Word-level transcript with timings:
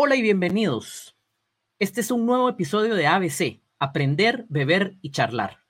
Hola 0.00 0.14
y 0.14 0.22
bienvenidos. 0.22 1.16
Este 1.80 2.02
es 2.02 2.12
un 2.12 2.24
nuevo 2.24 2.48
episodio 2.48 2.94
de 2.94 3.08
ABC, 3.08 3.64
Aprender, 3.80 4.46
Beber 4.48 4.96
y 5.02 5.10
Charlar. 5.10 5.64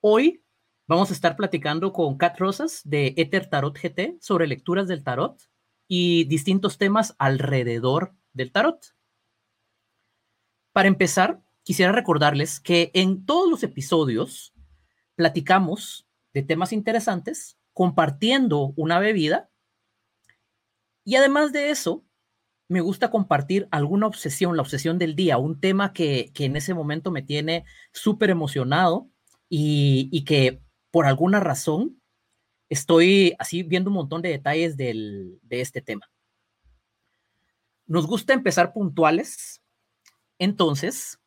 Hoy 0.00 0.44
vamos 0.88 1.10
a 1.10 1.12
estar 1.12 1.36
platicando 1.36 1.92
con 1.92 2.18
Kat 2.18 2.36
Rosas 2.40 2.80
de 2.82 3.14
Ether 3.16 3.48
Tarot 3.48 3.78
GT 3.78 4.20
sobre 4.20 4.48
lecturas 4.48 4.88
del 4.88 5.04
tarot 5.04 5.40
y 5.86 6.24
distintos 6.24 6.78
temas 6.78 7.14
alrededor 7.16 8.12
del 8.32 8.50
tarot. 8.50 8.92
Para 10.72 10.88
empezar, 10.88 11.44
quisiera 11.62 11.92
recordarles 11.92 12.58
que 12.58 12.90
en 12.92 13.24
todos 13.24 13.48
los 13.48 13.62
episodios 13.62 14.52
platicamos 15.14 16.08
de 16.34 16.42
temas 16.42 16.72
interesantes, 16.72 17.56
compartiendo 17.72 18.72
una 18.74 18.98
bebida 18.98 19.48
y 21.04 21.14
además 21.14 21.52
de 21.52 21.70
eso, 21.70 22.04
me 22.72 22.80
gusta 22.80 23.10
compartir 23.10 23.68
alguna 23.70 24.06
obsesión, 24.06 24.56
la 24.56 24.62
obsesión 24.62 24.98
del 24.98 25.14
día, 25.14 25.36
un 25.36 25.60
tema 25.60 25.92
que, 25.92 26.32
en 26.38 26.56
ese 26.56 26.72
momento 26.72 27.10
me 27.10 27.20
tiene 27.20 27.66
súper 27.92 28.30
emocionado 28.30 29.10
y, 29.50 30.24
que 30.24 30.62
por 30.90 31.04
alguna 31.04 31.38
razón 31.38 32.00
estoy 32.70 33.36
así 33.38 33.62
viendo 33.62 33.90
un 33.90 33.96
montón 33.96 34.22
de 34.22 34.30
detalles 34.30 34.78
de 34.78 35.38
este 35.50 35.82
tema. 35.82 36.10
Nos 37.86 38.06
gusta 38.06 38.32
empezar 38.32 38.72
puntuales, 38.72 39.62
entonces 40.38 41.20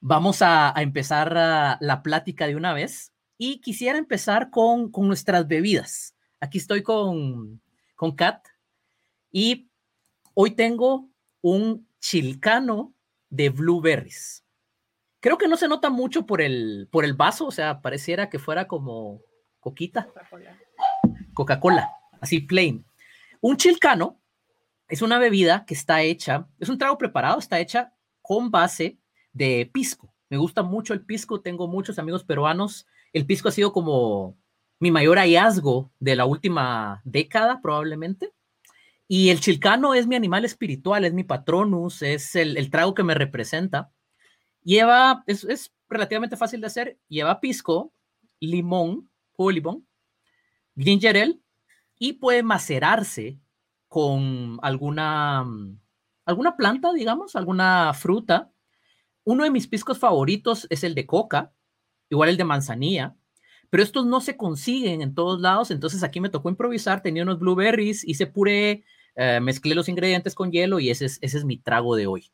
vamos 0.00 0.40
a, 0.40 0.72
empezar 0.78 1.34
la 1.78 2.02
plática 2.02 2.46
de 2.46 2.56
una 2.56 2.72
vez 2.72 3.12
y 3.36 3.60
quisiera 3.60 3.98
empezar 3.98 4.48
con, 4.48 4.90
con 4.90 5.08
nuestras 5.08 5.46
bebidas. 5.46 6.16
Aquí 6.40 6.56
estoy 6.56 6.82
con, 6.82 7.60
con 7.96 8.16
Kat 8.16 8.46
y 9.30 9.68
Hoy 10.38 10.50
tengo 10.50 11.08
un 11.40 11.88
chilcano 11.98 12.92
de 13.30 13.48
blueberries. 13.48 14.44
Creo 15.18 15.38
que 15.38 15.48
no 15.48 15.56
se 15.56 15.66
nota 15.66 15.88
mucho 15.88 16.26
por 16.26 16.42
el, 16.42 16.88
por 16.92 17.06
el 17.06 17.14
vaso, 17.14 17.46
o 17.46 17.50
sea, 17.50 17.80
pareciera 17.80 18.28
que 18.28 18.38
fuera 18.38 18.68
como 18.68 19.22
coquita. 19.60 20.10
Coca-Cola, 21.32 21.90
así 22.20 22.40
plain. 22.40 22.84
Un 23.40 23.56
chilcano 23.56 24.20
es 24.88 25.00
una 25.00 25.18
bebida 25.18 25.64
que 25.64 25.72
está 25.72 26.02
hecha, 26.02 26.46
es 26.60 26.68
un 26.68 26.76
trago 26.76 26.98
preparado, 26.98 27.38
está 27.38 27.58
hecha 27.58 27.94
con 28.20 28.50
base 28.50 28.98
de 29.32 29.70
pisco. 29.72 30.12
Me 30.28 30.36
gusta 30.36 30.62
mucho 30.62 30.92
el 30.92 31.00
pisco, 31.00 31.40
tengo 31.40 31.66
muchos 31.66 31.98
amigos 31.98 32.24
peruanos. 32.24 32.86
El 33.14 33.24
pisco 33.24 33.48
ha 33.48 33.52
sido 33.52 33.72
como 33.72 34.36
mi 34.80 34.90
mayor 34.90 35.16
hallazgo 35.16 35.90
de 35.98 36.14
la 36.14 36.26
última 36.26 37.00
década, 37.04 37.62
probablemente. 37.62 38.35
Y 39.08 39.30
el 39.30 39.40
chilcano 39.40 39.94
es 39.94 40.06
mi 40.06 40.16
animal 40.16 40.44
espiritual, 40.44 41.04
es 41.04 41.12
mi 41.12 41.22
patronus, 41.22 42.02
es 42.02 42.34
el, 42.34 42.70
trago 42.70 42.94
que 42.94 43.04
me 43.04 43.14
representa. 43.14 43.92
Lleva, 44.62 45.22
es, 45.26 45.72
relativamente 45.88 46.36
fácil 46.36 46.60
de 46.60 46.66
hacer, 46.66 46.98
lleva 47.08 47.40
pisco, 47.40 47.92
limón, 48.40 49.08
jugo 49.32 49.50
de 49.50 49.54
limón, 49.54 49.86
ginger 50.76 51.16
ale 51.16 51.38
y 51.98 52.14
puede 52.14 52.42
macerarse 52.42 53.38
con 53.88 54.58
alguna, 54.62 55.46
alguna 56.24 56.56
planta, 56.56 56.92
digamos, 56.92 57.36
alguna 57.36 57.94
fruta. 57.94 58.50
Uno 59.22 59.44
de 59.44 59.50
mis 59.50 59.68
piscos 59.68 59.98
favoritos 59.98 60.66
es 60.68 60.82
el 60.82 60.96
de 60.96 61.06
coca, 61.06 61.52
igual 62.10 62.30
el 62.30 62.36
de 62.36 62.44
manzanilla, 62.44 63.14
pero 63.70 63.82
estos 63.84 64.04
no 64.04 64.20
se 64.20 64.36
consiguen 64.36 65.00
en 65.00 65.14
todos 65.14 65.40
lados, 65.40 65.70
entonces 65.70 66.02
aquí 66.02 66.20
me 66.20 66.28
tocó 66.28 66.48
improvisar, 66.48 67.02
tenía 67.02 67.22
unos 67.22 67.38
blueberries, 67.38 68.04
hice 68.04 68.26
puré, 68.26 68.84
eh, 69.16 69.40
mezclé 69.40 69.74
los 69.74 69.88
ingredientes 69.88 70.34
con 70.34 70.52
hielo 70.52 70.78
y 70.78 70.90
ese 70.90 71.06
es, 71.06 71.18
ese 71.22 71.38
es 71.38 71.44
mi 71.44 71.56
trago 71.56 71.96
de 71.96 72.06
hoy. 72.06 72.30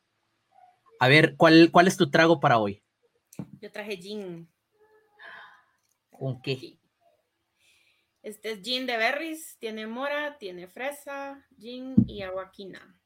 A 0.99 1.07
ver, 1.07 1.35
¿cuál, 1.35 1.69
¿cuál 1.71 1.87
es 1.87 1.97
tu 1.97 2.09
trago 2.09 2.39
para 2.39 2.59
hoy? 2.59 2.83
Yo 3.59 3.71
traje 3.71 3.97
gin. 3.97 4.49
¿Con 6.11 6.41
qué? 6.41 6.77
Este 8.21 8.51
es 8.51 8.61
gin 8.61 8.85
de 8.85 8.97
berries, 8.97 9.57
tiene 9.59 9.87
mora, 9.87 10.37
tiene 10.37 10.67
fresa, 10.67 11.45
gin 11.57 11.95
y 12.07 12.21
aguaquina. 12.21 12.99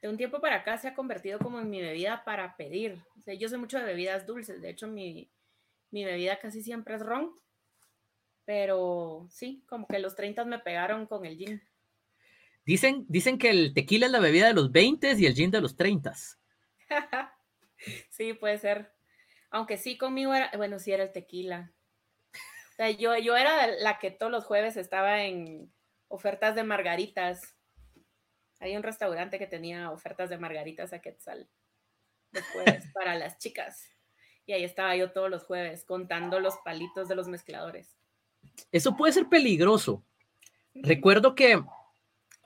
De 0.00 0.08
un 0.08 0.16
tiempo 0.16 0.40
para 0.40 0.56
acá 0.56 0.78
se 0.78 0.88
ha 0.88 0.94
convertido 0.94 1.40
como 1.40 1.58
en 1.58 1.70
mi 1.70 1.80
bebida 1.80 2.22
para 2.24 2.56
pedir. 2.56 3.02
yo 3.38 3.48
sé 3.48 3.56
mucho 3.56 3.78
de 3.78 3.84
bebidas 3.84 4.26
dulces, 4.26 4.62
de 4.62 4.70
hecho 4.70 4.86
mi, 4.86 5.30
mi 5.90 6.04
bebida 6.04 6.38
casi 6.38 6.62
siempre 6.62 6.94
es 6.94 7.02
ron, 7.02 7.32
pero 8.44 9.26
sí, 9.30 9.64
como 9.68 9.86
que 9.88 9.98
los 9.98 10.14
30 10.14 10.44
me 10.44 10.60
pegaron 10.60 11.06
con 11.06 11.26
el 11.26 11.36
gin. 11.36 11.62
Dicen, 12.68 13.06
dicen 13.08 13.38
que 13.38 13.48
el 13.48 13.72
tequila 13.72 14.04
es 14.04 14.12
la 14.12 14.20
bebida 14.20 14.48
de 14.48 14.52
los 14.52 14.70
20 14.70 15.14
y 15.16 15.24
el 15.24 15.32
gin 15.32 15.50
de 15.50 15.62
los 15.62 15.74
30. 15.74 16.12
sí, 18.10 18.34
puede 18.34 18.58
ser. 18.58 18.92
Aunque 19.48 19.78
sí, 19.78 19.96
conmigo 19.96 20.34
era, 20.34 20.50
bueno, 20.54 20.78
sí 20.78 20.92
era 20.92 21.04
el 21.04 21.12
tequila. 21.12 21.72
O 22.34 22.74
sea, 22.76 22.90
yo, 22.90 23.16
yo 23.16 23.38
era 23.38 23.68
la 23.68 23.98
que 23.98 24.10
todos 24.10 24.30
los 24.30 24.44
jueves 24.44 24.76
estaba 24.76 25.22
en 25.24 25.72
ofertas 26.08 26.54
de 26.54 26.62
margaritas. 26.62 27.56
Hay 28.60 28.76
un 28.76 28.82
restaurante 28.82 29.38
que 29.38 29.46
tenía 29.46 29.90
ofertas 29.90 30.28
de 30.28 30.36
margaritas 30.36 30.92
a 30.92 30.98
Quetzal. 30.98 31.48
Después 32.32 32.84
para 32.92 33.14
las 33.14 33.38
chicas. 33.38 33.82
Y 34.44 34.52
ahí 34.52 34.64
estaba 34.64 34.94
yo 34.94 35.10
todos 35.12 35.30
los 35.30 35.44
jueves 35.44 35.86
contando 35.86 36.38
los 36.38 36.58
palitos 36.58 37.08
de 37.08 37.14
los 37.14 37.28
mezcladores. 37.28 37.96
Eso 38.70 38.94
puede 38.94 39.14
ser 39.14 39.30
peligroso. 39.30 40.04
Recuerdo 40.74 41.34
que 41.34 41.62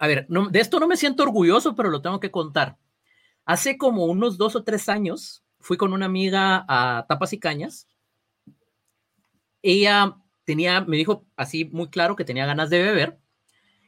a 0.02 0.08
ver, 0.08 0.26
de 0.26 0.58
esto 0.58 0.80
no 0.80 0.88
me 0.88 0.96
siento 0.96 1.22
orgulloso, 1.22 1.76
pero 1.76 1.88
lo 1.88 2.02
tengo 2.02 2.18
que 2.18 2.32
contar. 2.32 2.76
Hace 3.44 3.78
como 3.78 4.06
unos 4.06 4.36
dos 4.36 4.56
o 4.56 4.64
tres 4.64 4.88
años 4.88 5.44
fui 5.60 5.76
con 5.76 5.92
una 5.92 6.06
amiga 6.06 6.64
a 6.66 7.06
Tapas 7.08 7.32
y 7.34 7.38
Cañas. 7.38 7.86
Ella 9.62 10.16
tenía, 10.44 10.80
me 10.80 10.96
dijo 10.96 11.24
así 11.36 11.66
muy 11.66 11.88
claro 11.88 12.16
que 12.16 12.24
tenía 12.24 12.46
ganas 12.46 12.68
de 12.68 12.82
beber 12.82 13.20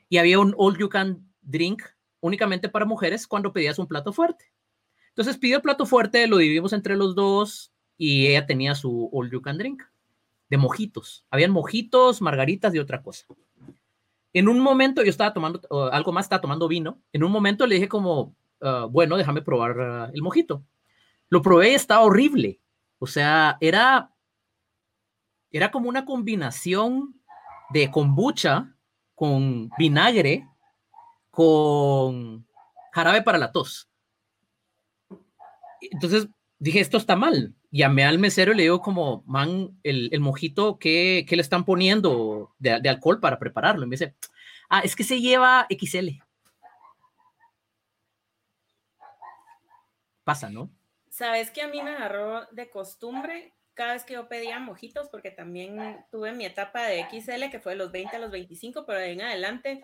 y 0.09 0.19
había 0.19 0.39
un 0.39 0.55
all 0.57 0.79
you 0.79 0.89
can 0.89 1.29
drink 1.43 1.83
únicamente 2.21 2.69
para 2.69 2.85
mujeres 2.85 3.27
cuando 3.27 3.53
pedías 3.53 3.81
un 3.81 3.89
plato 3.89 4.13
fuerte. 4.13 4.53
Entonces 5.09 5.37
pidió 5.37 5.57
el 5.57 5.63
plato 5.63 5.85
fuerte, 5.85 6.29
lo 6.29 6.37
dividimos 6.37 6.73
entre 6.73 6.95
los 6.95 7.17
dos 7.17 7.73
y 7.99 8.29
ella 8.29 8.47
tenía 8.47 8.77
su 8.77 9.11
all 9.13 9.33
you 9.33 9.43
can 9.43 9.59
drink 9.59 9.83
de 10.49 10.59
mojitos. 10.59 11.27
Habían 11.29 11.51
mojitos, 11.51 12.23
margaritas 12.23 12.73
y 12.73 12.79
otra 12.79 13.03
cosa. 13.03 13.27
En 14.35 14.49
un 14.49 14.59
momento 14.59 15.03
yo 15.03 15.11
estaba 15.11 15.33
tomando, 15.33 15.61
algo 15.93 16.13
más, 16.13 16.27
estaba 16.27 16.43
tomando 16.43 16.67
vino. 16.67 17.01
En 17.13 17.23
un 17.23 17.31
momento 17.31 17.67
le 17.67 17.77
dije 17.77 17.89
como, 17.89 18.35
ah, 18.61 18.89
bueno, 18.91 19.17
déjame 19.17 19.43
probar 19.43 19.81
ah, 19.81 20.11
el 20.13 20.23
mojito. 20.23 20.65
Lo 21.29 21.41
probé 21.41 21.71
y 21.71 21.75
estaba 21.75 22.03
horrible. 22.03 22.61
O 22.99 23.07
sea, 23.07 23.57
era, 23.61 24.11
era 25.53 25.71
como 25.71 25.89
una 25.89 26.05
combinación 26.05 27.15
de 27.71 27.91
kombucha 27.93 28.75
con 29.15 29.71
vinagre, 29.79 30.49
con 31.31 32.45
jarabe 32.93 33.23
para 33.23 33.39
la 33.39 33.53
tos. 33.53 33.89
Entonces 35.81 36.29
dije, 36.65 36.81
esto 36.81 36.97
está 36.97 37.15
mal. 37.15 37.55
Llamé 37.71 38.05
al 38.05 38.19
mesero 38.19 38.53
y 38.53 38.57
le 38.57 38.63
digo 38.65 38.81
como, 38.81 39.23
man, 39.27 39.79
el, 39.83 40.09
el 40.13 40.21
mojito, 40.21 40.79
¿qué, 40.79 41.27
¿qué, 41.29 41.37
le 41.37 41.43
están 41.43 41.65
poniendo 41.65 42.55
de, 42.59 42.81
de, 42.81 42.89
alcohol 42.89 43.21
para 43.21 43.39
prepararlo? 43.39 43.85
Y 43.85 43.89
me 43.89 43.95
dice, 43.95 44.15
ah, 44.71 44.81
es 44.81 44.97
que 44.97 45.05
se 45.05 45.21
lleva 45.21 45.67
XL. 45.69 46.09
Pasa, 50.25 50.49
¿no? 50.49 50.71
Sabes 51.11 51.51
que 51.51 51.61
a 51.61 51.69
mí 51.69 51.83
me 51.83 51.91
agarró 51.91 52.47
de 52.53 52.71
costumbre 52.71 53.53
cada 53.75 53.93
vez 53.93 54.05
que 54.05 54.15
yo 54.15 54.29
pedía 54.29 54.59
mojitos, 54.59 55.09
porque 55.09 55.31
también 55.31 56.05
tuve 56.11 56.33
mi 56.33 56.47
etapa 56.47 56.85
de 56.85 57.05
XL, 57.11 57.51
que 57.51 57.61
fue 57.61 57.73
de 57.73 57.79
los 57.79 57.93
20 57.93 58.17
a 58.17 58.21
los 58.21 58.31
25, 58.31 58.87
pero 58.87 59.01
de 59.01 59.13
en 59.13 59.21
adelante, 59.21 59.83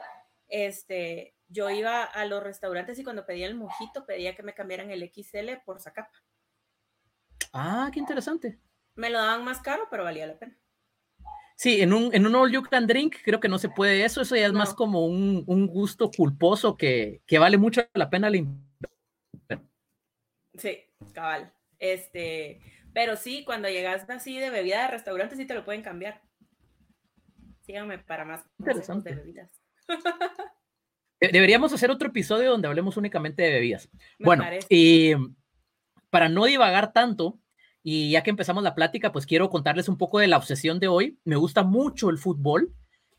este, 0.49 1.35
yo 1.49 1.69
iba 1.69 2.05
a 2.05 2.25
los 2.25 2.43
restaurantes 2.43 2.99
y 2.99 3.05
cuando 3.05 3.27
pedía 3.27 3.47
el 3.47 3.55
mojito 3.55 4.07
pedía 4.07 4.35
que 4.35 4.43
me 4.43 4.55
cambiaran 4.55 4.91
el 4.91 5.11
XL 5.13 5.59
por 5.65 5.81
Zacapa. 5.81 6.23
Ah, 7.53 7.91
qué 7.93 7.99
interesante. 7.99 8.59
Me 8.95 9.11
lo 9.11 9.19
daban 9.19 9.45
más 9.45 9.61
caro, 9.61 9.89
pero 9.91 10.05
valía 10.05 10.27
la 10.27 10.39
pena. 10.39 10.57
Sí, 11.57 11.83
en 11.83 11.93
un, 11.93 12.15
en 12.15 12.27
un 12.27 12.35
all 12.35 12.51
you 12.51 12.63
can 12.63 12.87
drink 12.87 13.17
creo 13.23 13.39
que 13.39 13.49
no 13.49 13.59
se 13.59 13.69
puede 13.69 14.03
eso, 14.05 14.23
eso 14.23 14.35
ya 14.35 14.47
es 14.47 14.53
más 14.53 14.73
como 14.73 15.05
un, 15.05 15.45
un, 15.47 15.67
gusto 15.67 16.11
culposo 16.11 16.75
que, 16.75 17.21
que, 17.27 17.39
vale 17.39 17.59
mucho 17.59 17.83
la 17.93 18.09
pena. 18.09 18.31
Sí, 20.57 20.79
cabal. 21.13 21.53
Este, 21.79 22.63
pero 22.95 23.17
sí, 23.17 23.45
cuando 23.45 23.69
llegas 23.69 24.09
así 24.09 24.39
de 24.39 24.49
bebida 24.49 24.83
de 24.83 24.89
restaurante 24.89 25.37
sí 25.37 25.45
te 25.45 25.53
lo 25.53 25.65
pueden 25.65 25.83
cambiar. 25.83 26.23
Síganme 27.61 27.99
para 27.99 28.25
más 28.25 28.43
de 28.57 29.15
bebidas. 29.15 29.51
Deberíamos 31.21 31.73
hacer 31.75 31.91
otro 31.91 32.09
episodio 32.09 32.51
donde 32.51 32.69
hablemos 32.69 32.97
únicamente 32.97 33.43
de 33.43 33.51
bebidas. 33.51 33.91
bueno, 34.19 34.45
y 34.71 35.13
para 36.11 36.29
no 36.29 36.45
divagar 36.45 36.93
tanto, 36.93 37.39
y 37.83 38.11
ya 38.11 38.23
que 38.23 38.31
empezamos 38.31 38.63
la 38.63 38.75
plática, 38.75 39.13
pues 39.13 39.27
quiero 39.27 39.49
contarles 39.49 39.89
un 39.89 39.97
poco 39.97 40.19
de 40.19 40.29
la 40.29 40.37
obsesión 40.37 40.79
de 40.81 40.89
hoy. 40.89 41.19
Me 41.25 41.37
gusta 41.37 41.63
mucho 41.63 42.11
el 42.11 42.19
fútbol 42.19 42.75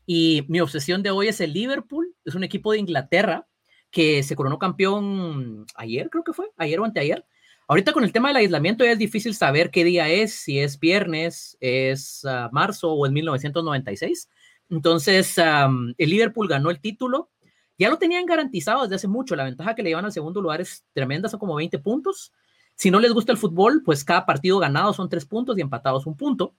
y 0.06 0.44
mi 0.48 0.60
obsesión 0.60 1.02
de 1.02 1.10
hoy 1.10 1.28
es 1.28 1.40
el 1.40 1.52
Liverpool, 1.52 2.14
es 2.24 2.34
un 2.34 2.44
equipo 2.44 2.72
de 2.72 2.78
Inglaterra, 2.78 3.46
que 3.90 4.22
se 4.22 4.36
coronó 4.36 4.58
campeón 4.58 5.66
ayer, 5.74 6.08
creo 6.10 6.24
que 6.24 6.32
fue, 6.32 6.50
ayer 6.56 6.80
o 6.80 6.84
anteayer. 6.84 7.26
Ahorita 7.68 7.92
con 7.92 8.04
el 8.04 8.12
tema 8.12 8.28
del 8.28 8.38
aislamiento 8.38 8.84
ya 8.84 8.92
es 8.92 8.98
difícil 8.98 9.34
saber 9.34 9.70
qué 9.70 9.84
día 9.84 10.08
es, 10.08 10.34
si 10.34 10.58
es 10.58 10.78
viernes, 10.78 11.56
es 11.60 12.24
uh, 12.24 12.52
marzo 12.52 12.92
o 12.92 13.06
es 13.06 13.12
1996. 13.12 14.28
Entonces, 14.70 15.36
el 15.38 15.94
Liverpool 16.10 16.48
ganó 16.48 16.70
el 16.70 16.80
título. 16.80 17.30
Ya 17.78 17.90
lo 17.90 17.98
tenían 17.98 18.24
garantizado 18.24 18.82
desde 18.82 18.96
hace 18.96 19.08
mucho. 19.08 19.36
La 19.36 19.44
ventaja 19.44 19.74
que 19.74 19.82
le 19.82 19.90
llevan 19.90 20.06
al 20.06 20.12
segundo 20.12 20.40
lugar 20.40 20.62
es 20.62 20.84
tremenda, 20.94 21.28
son 21.28 21.38
como 21.38 21.54
20 21.54 21.78
puntos. 21.78 22.32
Si 22.82 22.90
no 22.90 22.98
les 22.98 23.12
gusta 23.12 23.30
el 23.30 23.38
fútbol, 23.38 23.84
pues 23.84 24.02
cada 24.02 24.26
partido 24.26 24.58
ganado 24.58 24.92
son 24.92 25.08
tres 25.08 25.24
puntos 25.24 25.56
y 25.56 25.60
empatados 25.60 26.04
un 26.04 26.16
punto. 26.16 26.56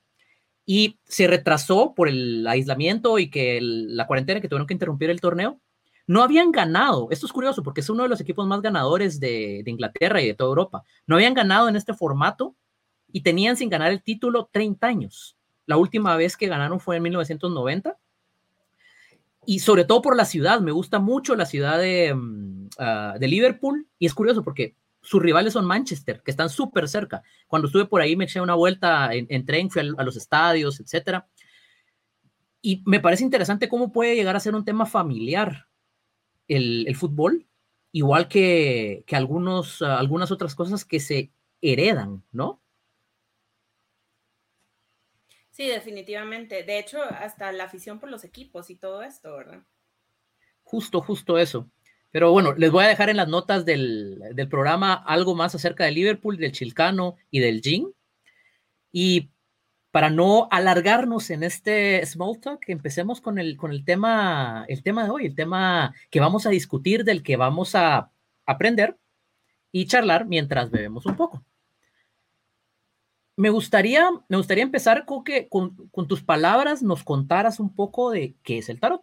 Y 0.65 0.97
se 1.03 1.27
retrasó 1.27 1.93
por 1.93 2.07
el 2.07 2.47
aislamiento 2.47 3.19
y 3.19 3.29
que 3.29 3.59
la 3.61 4.07
cuarentena 4.07 4.39
que 4.39 4.47
tuvieron 4.47 4.65
que 4.65 4.73
interrumpir 4.73 5.09
el 5.09 5.19
torneo. 5.19 5.59
No 6.07 6.23
habían 6.23 6.53
ganado, 6.53 7.09
esto 7.11 7.25
es 7.25 7.33
curioso 7.33 7.61
porque 7.61 7.81
es 7.81 7.89
uno 7.89 8.03
de 8.03 8.09
los 8.09 8.21
equipos 8.21 8.47
más 8.47 8.61
ganadores 8.61 9.19
de, 9.19 9.63
Inglaterra 9.65 10.21
y 10.21 10.27
de 10.27 10.33
toda 10.33 10.51
Europa. 10.51 10.83
No 11.07 11.17
habían 11.17 11.33
ganado 11.33 11.67
en 11.67 11.75
este 11.75 11.93
formato 11.93 12.55
y 13.11 13.19
tenían 13.19 13.57
sin 13.57 13.67
ganar 13.67 13.91
el 13.91 14.01
título 14.01 14.47
30 14.49 14.87
años. 14.87 15.35
La 15.65 15.75
última 15.75 16.15
vez 16.15 16.37
que 16.37 16.47
ganaron 16.47 16.79
fue 16.79 16.95
en 16.95 17.03
1990 17.03 17.97
y 19.45 19.59
sobre 19.59 19.83
todo 19.83 20.01
por 20.01 20.15
la 20.15 20.23
ciudad. 20.23 20.61
Me 20.61 20.71
gusta 20.71 20.99
mucho 20.99 21.35
la 21.35 21.45
ciudad 21.45 21.79
de, 21.79 22.13
uh, 22.13 23.19
de 23.19 23.27
Liverpool 23.27 23.87
y 23.99 24.05
es 24.05 24.13
curioso 24.13 24.41
porque 24.41 24.77
sus 25.03 25.21
rivales 25.21 25.53
son 25.53 25.65
Manchester, 25.65 26.23
que 26.23 26.31
están 26.31 26.49
súper 26.49 26.87
cerca. 26.87 27.21
Cuando 27.47 27.67
estuve 27.67 27.85
por 27.85 28.01
ahí 28.01 28.15
me 28.15 28.23
eché 28.23 28.41
una 28.41 28.55
vuelta 28.55 29.13
en, 29.13 29.27
en 29.29 29.45
tren, 29.45 29.69
fui 29.69 29.81
a, 29.81 30.01
a, 30.01 30.03
los 30.03 30.15
estadios, 30.15 30.79
etcétera. 30.79 31.27
Y 32.61 32.81
me 32.85 33.01
parece 33.01 33.23
interesante 33.23 33.69
cómo 33.69 33.91
puede 33.91 34.15
llegar 34.15 34.35
a 34.35 34.39
ser 34.39 34.55
un 34.55 34.65
tema 34.65 34.85
familiar 34.85 35.67
el, 36.47 36.87
el 36.87 36.95
fútbol, 36.95 37.45
igual 37.91 38.27
que, 38.27 39.03
que 39.05 39.15
algunos, 39.15 39.81
uh, 39.81 39.85
algunas 39.85 40.31
otras 40.31 40.55
cosas 40.55 40.85
que 40.85 40.99
se 40.99 41.31
heredan, 41.61 42.23
¿no? 42.31 42.61
Sí, 45.51 45.67
definitivamente. 45.67 46.63
De 46.63 46.79
hecho, 46.79 47.01
hasta 47.03 47.51
la 47.51 47.65
afición 47.65 47.99
por 47.99 48.09
los 48.09 48.23
equipos 48.23 48.69
y 48.69 48.75
todo 48.75 49.03
esto, 49.03 49.35
¿verdad? 49.35 49.63
Justo, 50.63 51.01
justo 51.01 51.37
eso. 51.37 51.69
Pero 52.13 52.31
bueno, 52.31 52.53
les 52.53 52.71
voy 52.71 52.85
a 52.85 52.87
dejar 52.87 53.09
en 53.09 53.17
las 53.17 53.27
notas 53.27 53.65
del, 53.65 54.17
del 54.33 54.47
programa 54.47 54.93
algo 54.93 55.35
más 55.35 55.53
acerca 55.55 55.83
de 55.83 55.91
Liverpool, 55.91 56.37
del 56.37 56.53
Chilcano 56.53 57.17
y 57.29 57.41
del 57.41 57.61
Jing. 57.61 57.91
Y 58.93 59.31
para 59.91 60.09
no 60.09 60.47
alargarnos 60.49 61.29
en 61.31 61.43
este 61.43 62.05
small 62.05 62.39
talk, 62.39 62.63
empecemos 62.69 63.19
con 63.19 63.37
el, 63.39 63.57
con 63.57 63.71
el 63.71 63.83
tema, 63.83 64.63
el 64.69 64.83
tema 64.83 65.03
de 65.03 65.09
hoy, 65.09 65.25
el 65.25 65.35
tema 65.35 65.93
que 66.09 66.21
vamos 66.21 66.45
a 66.45 66.51
discutir, 66.51 67.03
del 67.03 67.23
que 67.23 67.35
vamos 67.35 67.75
a 67.75 68.11
aprender 68.45 68.97
y 69.73 69.87
charlar 69.87 70.25
mientras 70.25 70.71
bebemos 70.71 71.05
un 71.05 71.17
poco 71.17 71.43
me 73.35 73.49
gustaría, 73.49 74.09
me 74.27 74.37
gustaría 74.37 74.63
empezar 74.63 75.05
con 75.05 75.23
que 75.23 75.49
con, 75.49 75.87
con, 75.89 76.07
tus 76.07 76.23
palabras 76.23 76.83
nos 76.83 77.03
contaras 77.03 77.59
un 77.59 77.73
poco 77.73 78.11
de 78.11 78.35
qué 78.43 78.59
es 78.59 78.69
el 78.69 78.79
tarot. 78.79 79.01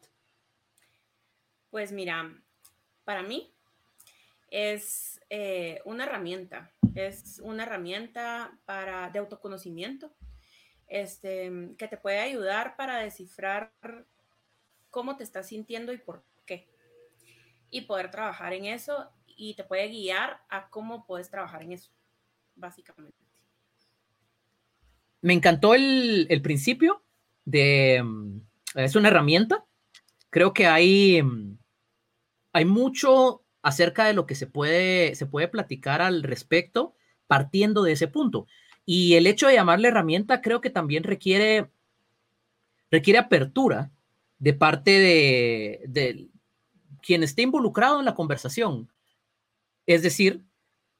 Pues 1.70 1.92
mira, 1.92 2.32
para 3.10 3.24
mí 3.24 3.52
es 4.52 5.20
eh, 5.30 5.80
una 5.84 6.04
herramienta, 6.04 6.70
es 6.94 7.40
una 7.42 7.64
herramienta 7.64 8.56
para, 8.66 9.10
de 9.10 9.18
autoconocimiento 9.18 10.14
este, 10.86 11.74
que 11.76 11.88
te 11.88 11.96
puede 11.96 12.20
ayudar 12.20 12.76
para 12.76 12.98
descifrar 12.98 13.72
cómo 14.90 15.16
te 15.16 15.24
estás 15.24 15.48
sintiendo 15.48 15.92
y 15.92 15.98
por 15.98 16.22
qué. 16.46 16.68
Y 17.68 17.80
poder 17.80 18.12
trabajar 18.12 18.52
en 18.52 18.66
eso 18.66 19.10
y 19.26 19.54
te 19.54 19.64
puede 19.64 19.88
guiar 19.88 20.40
a 20.48 20.70
cómo 20.70 21.04
puedes 21.04 21.28
trabajar 21.30 21.64
en 21.64 21.72
eso, 21.72 21.90
básicamente 22.54 23.18
me 25.20 25.34
encantó 25.34 25.74
el, 25.74 26.28
el, 26.30 26.42
principio 26.42 27.02
de... 27.44 28.00
Mm, 28.04 28.40
es 28.76 28.94
una 28.94 29.08
herramienta. 29.08 29.64
Creo 30.30 30.54
que 30.54 30.68
hay, 30.68 31.20
mm, 31.20 31.59
hay 32.52 32.64
mucho 32.64 33.42
acerca 33.62 34.04
de 34.04 34.14
lo 34.14 34.26
que 34.26 34.34
se 34.34 34.46
puede, 34.46 35.14
se 35.14 35.26
puede 35.26 35.48
platicar 35.48 36.02
al 36.02 36.22
respecto 36.22 36.94
partiendo 37.26 37.82
de 37.82 37.92
ese 37.92 38.08
punto. 38.08 38.46
Y 38.84 39.14
el 39.14 39.26
hecho 39.26 39.46
de 39.46 39.54
llamarle 39.54 39.88
herramienta 39.88 40.40
creo 40.40 40.60
que 40.60 40.70
también 40.70 41.04
requiere, 41.04 41.70
requiere 42.90 43.18
apertura 43.18 43.90
de 44.38 44.54
parte 44.54 44.90
de, 44.90 45.80
de 45.86 46.28
quien 47.02 47.22
esté 47.22 47.42
involucrado 47.42 47.98
en 48.00 48.06
la 48.06 48.14
conversación. 48.14 48.90
Es 49.86 50.02
decir, 50.02 50.44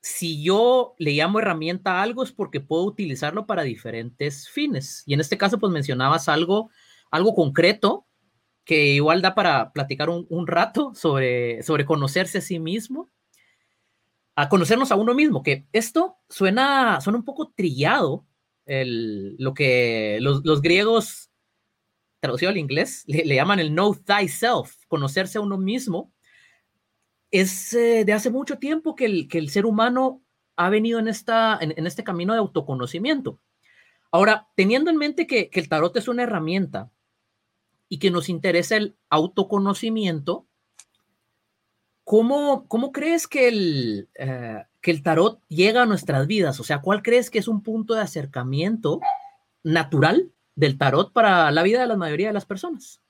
si 0.03 0.43
yo 0.43 0.94
le 0.99 1.12
llamo 1.12 1.41
herramienta 1.41 1.99
a 1.99 2.03
algo 2.03 2.23
es 2.23 2.32
porque 2.32 2.61
puedo 2.61 2.85
utilizarlo 2.85 3.46
para 3.46 3.62
diferentes 3.62 4.49
fines. 4.49 5.03
Y 5.06 5.14
en 5.14 5.20
este 5.20 5.38
caso, 5.38 5.58
pues 5.58 5.73
mencionabas 5.73 6.29
algo, 6.29 6.70
algo 7.11 7.35
concreto 7.35 8.06
que 8.65 8.89
igual 8.89 9.23
da 9.23 9.35
para 9.35 9.73
platicar 9.73 10.11
un, 10.11 10.27
un 10.29 10.47
rato 10.47 10.93
sobre, 10.95 11.62
sobre 11.62 11.85
conocerse 11.85 12.39
a 12.39 12.43
sí 12.43 12.59
mismo, 12.59 13.09
a 14.37 14.49
conocernos 14.49 14.91
a 14.93 14.97
uno 14.97 15.15
mismo, 15.15 15.43
que 15.43 15.67
esto 15.73 16.17
suena, 16.29 17.01
suena 17.01 17.19
un 17.19 17.25
poco 17.25 17.53
trillado, 17.55 18.27
el, 18.67 19.37
lo 19.39 19.53
que 19.55 20.19
los, 20.21 20.45
los 20.45 20.62
griegos, 20.62 21.31
traducido 22.21 22.51
al 22.51 22.59
inglés, 22.59 23.05
le, 23.07 23.35
llaman 23.35 23.61
el 23.61 23.71
know 23.71 23.95
thyself, 23.95 24.77
conocerse 24.89 25.39
a 25.39 25.41
uno 25.41 25.59
mismo, 25.59 26.13
es 27.31 27.75
eh, 27.75 28.05
de 28.05 28.13
hace 28.13 28.31
mucho 28.31 28.59
tiempo 28.59 28.95
que 28.95 29.06
el, 29.06 29.29
que 29.29 29.39
el, 29.39 29.51
ser 29.51 29.67
humano 29.67 30.23
ha 30.56 30.69
venido 30.69 30.99
en, 30.99 31.09
esta, 31.09 31.59
en, 31.61 31.75
en, 31.77 31.87
este 31.87 32.05
camino 32.05 32.33
de 32.33 32.39
autoconocimiento. 32.39 33.41
Ahora, 34.11 34.49
teniendo 34.56 34.91
en 34.91 34.97
mente 34.97 35.27
que, 35.27 35.51
que, 35.51 35.61
el 35.61 35.69
tarot 35.69 35.97
es 35.97 36.09
una 36.09 36.23
herramienta 36.25 36.91
y 37.91 37.99
que 37.99 38.11
nos 38.13 38.29
interesa 38.29 38.77
el 38.77 38.97
autoconocimiento, 39.11 40.47
¿cómo, 42.05 42.69
cómo 42.69 42.93
crees 42.93 43.27
que 43.27 43.49
el, 43.49 44.09
uh, 44.19 44.63
que 44.81 44.93
el 44.93 45.03
tarot 45.03 45.43
llega 45.49 45.83
a 45.83 45.87
nuestras 45.87 46.29
vidas? 46.29 46.61
O 46.61 46.65
sea, 46.65 46.81
¿cuál 46.81 47.03
crees 47.03 47.31
que 47.31 47.41
es 47.41 47.49
un 47.49 47.65
punto 47.65 47.95
de 47.95 48.03
acercamiento 48.03 49.01
natural 49.65 50.31
del 50.55 50.79
tarot 50.79 51.13
para 51.13 51.51
la 51.51 51.65
vida 51.65 51.81
de 51.81 51.89
la 51.89 51.97
mayoría 51.97 52.29
de 52.29 52.33
las 52.33 52.47
personas? 52.47 53.03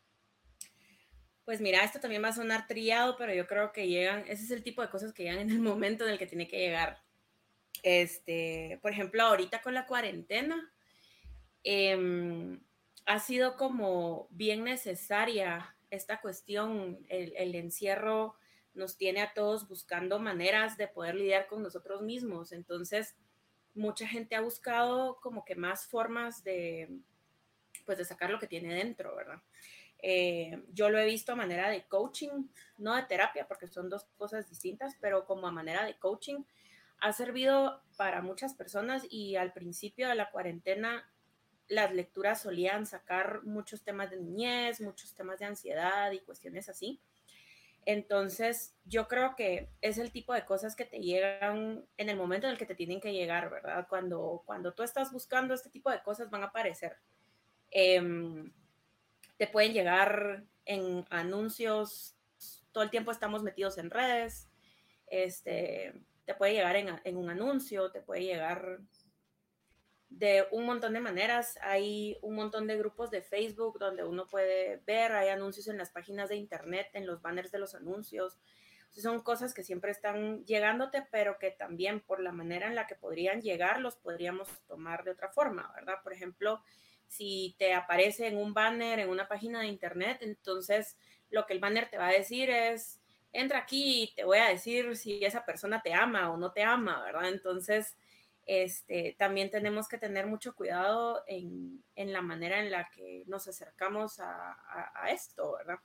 Pues 1.44 1.60
mira, 1.60 1.84
esto 1.84 2.00
también 2.00 2.24
va 2.24 2.28
a 2.28 2.32
sonar 2.32 2.66
trillado, 2.66 3.16
pero 3.18 3.34
yo 3.34 3.46
creo 3.46 3.72
que 3.72 3.86
llegan, 3.86 4.24
ese 4.28 4.44
es 4.44 4.50
el 4.50 4.62
tipo 4.62 4.80
de 4.80 4.88
cosas 4.88 5.12
que 5.12 5.24
llegan 5.24 5.40
en 5.40 5.50
el 5.50 5.60
momento 5.60 6.06
en 6.06 6.12
el 6.12 6.18
que 6.18 6.26
tiene 6.26 6.48
que 6.48 6.58
llegar. 6.58 7.02
Este, 7.82 8.78
por 8.80 8.92
ejemplo, 8.92 9.22
ahorita 9.24 9.60
con 9.60 9.74
la 9.74 9.86
cuarentena, 9.86 10.72
eh, 11.64 12.58
ha 13.10 13.18
sido 13.18 13.56
como 13.56 14.28
bien 14.30 14.62
necesaria 14.62 15.74
esta 15.90 16.20
cuestión, 16.20 17.04
el, 17.08 17.56
encierro 17.56 18.36
nos 18.72 18.96
tiene 18.96 19.20
a 19.20 19.34
todos 19.34 19.66
buscando 19.66 20.20
maneras 20.20 20.76
de 20.76 20.86
poder 20.86 21.16
lidiar 21.16 21.48
con 21.48 21.60
nosotros 21.60 22.02
mismos. 22.02 22.52
Entonces, 22.52 23.16
mucha 23.74 24.06
gente 24.06 24.36
ha 24.36 24.40
buscado 24.40 25.18
como 25.20 25.44
que 25.44 25.56
más 25.56 25.88
formas 25.88 26.44
de, 26.44 27.00
pues, 27.84 27.98
de 27.98 28.04
sacar 28.04 28.30
lo 28.30 28.38
que 28.38 28.46
tiene 28.46 28.72
dentro, 28.72 29.16
¿verdad? 29.16 29.42
Eh, 29.98 30.62
yo 30.72 30.88
lo 30.88 31.00
he 31.00 31.04
visto 31.04 31.32
a 31.32 31.36
manera 31.36 31.68
de 31.68 31.88
coaching, 31.88 32.46
no 32.78 32.94
de 32.94 33.02
terapia, 33.02 33.48
porque 33.48 33.66
son 33.66 33.90
dos 33.90 34.04
cosas 34.18 34.48
distintas, 34.48 34.96
pero 35.00 35.26
como 35.26 35.48
a 35.48 35.50
manera 35.50 35.84
de 35.84 35.98
coaching, 35.98 36.44
ha 37.00 37.12
servido 37.12 37.82
para 37.96 38.22
muchas 38.22 38.54
personas 38.54 39.04
y 39.10 39.34
al 39.34 39.52
principio 39.52 40.08
de 40.08 40.14
la 40.14 40.30
cuarentena 40.30 41.10
las 41.70 41.92
lecturas 41.94 42.42
solían 42.42 42.84
sacar 42.84 43.42
muchos 43.44 43.82
temas 43.82 44.10
de 44.10 44.18
niñez, 44.18 44.80
muchos 44.80 45.14
temas 45.14 45.38
de 45.38 45.46
ansiedad 45.46 46.10
y 46.10 46.18
cuestiones 46.20 46.68
así. 46.68 47.00
Entonces, 47.86 48.74
yo 48.84 49.08
creo 49.08 49.34
que 49.36 49.70
es 49.80 49.96
el 49.96 50.12
tipo 50.12 50.34
de 50.34 50.44
cosas 50.44 50.76
que 50.76 50.84
te 50.84 50.98
llegan 50.98 51.86
en 51.96 52.08
el 52.08 52.16
momento 52.16 52.46
en 52.46 52.52
el 52.52 52.58
que 52.58 52.66
te 52.66 52.74
tienen 52.74 53.00
que 53.00 53.12
llegar, 53.12 53.48
¿verdad? 53.50 53.86
Cuando, 53.88 54.42
cuando 54.44 54.74
tú 54.74 54.82
estás 54.82 55.12
buscando 55.12 55.54
este 55.54 55.70
tipo 55.70 55.90
de 55.90 56.02
cosas 56.02 56.28
van 56.28 56.42
a 56.42 56.46
aparecer. 56.46 56.96
Eh, 57.70 58.50
te 59.38 59.46
pueden 59.46 59.72
llegar 59.72 60.44
en 60.66 61.06
anuncios, 61.08 62.14
todo 62.72 62.84
el 62.84 62.90
tiempo 62.90 63.10
estamos 63.10 63.42
metidos 63.42 63.78
en 63.78 63.90
redes, 63.90 64.50
este, 65.06 65.94
te 66.26 66.34
puede 66.34 66.52
llegar 66.52 66.76
en, 66.76 67.00
en, 67.04 67.16
un 67.16 67.30
anuncio, 67.30 67.90
te 67.90 68.02
puede 68.02 68.24
llegar 68.24 68.80
de 70.10 70.46
un 70.50 70.66
montón 70.66 70.92
de 70.92 71.00
maneras. 71.00 71.58
Hay 71.62 72.18
un 72.20 72.34
montón 72.34 72.66
de 72.66 72.76
grupos 72.76 73.10
de 73.10 73.22
Facebook 73.22 73.78
donde 73.78 74.04
uno 74.04 74.26
puede 74.26 74.82
ver, 74.86 75.12
hay 75.12 75.28
anuncios 75.28 75.68
en 75.68 75.78
las 75.78 75.90
páginas 75.90 76.28
de 76.28 76.36
internet, 76.36 76.88
en 76.92 77.06
los 77.06 77.22
banners 77.22 77.52
de 77.52 77.58
los 77.58 77.74
anuncios. 77.74 78.38
Son 78.90 79.20
cosas 79.22 79.54
que 79.54 79.62
siempre 79.62 79.92
están 79.92 80.44
llegándote, 80.44 81.06
pero 81.12 81.38
que 81.38 81.52
también 81.52 82.00
por 82.00 82.20
la 82.20 82.32
manera 82.32 82.66
en 82.66 82.74
la 82.74 82.88
que 82.88 82.96
podrían 82.96 83.40
llegar, 83.40 83.80
los 83.80 83.96
podríamos 83.96 84.48
tomar 84.66 85.04
de 85.04 85.12
otra 85.12 85.28
forma, 85.28 85.72
¿verdad? 85.76 86.02
Por 86.02 86.12
ejemplo, 86.12 86.60
si 87.06 87.54
te 87.56 87.72
aparece 87.72 88.26
en 88.26 88.36
un 88.36 88.52
banner, 88.52 88.98
en 88.98 89.08
una 89.08 89.28
página 89.28 89.60
de 89.60 89.68
internet, 89.68 90.18
entonces 90.22 90.96
lo 91.30 91.46
que 91.46 91.52
el 91.52 91.60
banner 91.60 91.88
te 91.88 91.98
va 91.98 92.08
a 92.08 92.12
decir 92.12 92.50
es, 92.50 93.00
entra 93.32 93.60
aquí 93.60 94.02
y 94.02 94.14
te 94.14 94.24
voy 94.24 94.38
a 94.38 94.48
decir 94.48 94.96
si 94.96 95.24
esa 95.24 95.44
persona 95.44 95.80
te 95.82 95.94
ama 95.94 96.30
o 96.32 96.36
no 96.36 96.50
te 96.52 96.64
ama, 96.64 97.00
¿verdad? 97.04 97.28
Entonces, 97.28 97.96
este, 98.52 99.14
también 99.16 99.48
tenemos 99.48 99.86
que 99.86 99.96
tener 99.96 100.26
mucho 100.26 100.56
cuidado 100.56 101.22
en, 101.28 101.84
la 101.94 102.20
manera 102.20 102.58
en 102.58 102.72
la 102.72 102.90
que 102.90 103.22
nos 103.28 103.46
acercamos 103.46 104.18
a, 104.18 104.56
esto, 105.08 105.52
¿verdad? 105.58 105.78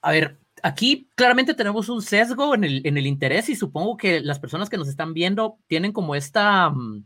A 0.00 0.12
ver, 0.12 0.38
aquí 0.62 1.10
claramente 1.14 1.52
tenemos 1.52 1.90
un 1.90 2.00
sesgo 2.00 2.54
en 2.54 2.64
el, 2.64 2.86
en 2.86 2.96
el, 2.96 3.06
interés 3.06 3.50
y 3.50 3.54
supongo 3.54 3.98
que 3.98 4.20
las 4.20 4.38
personas 4.38 4.70
que 4.70 4.78
nos 4.78 4.88
están 4.88 5.12
viendo 5.12 5.58
tienen 5.66 5.92
como 5.92 6.14
esta, 6.14 6.70
mm, 6.70 7.04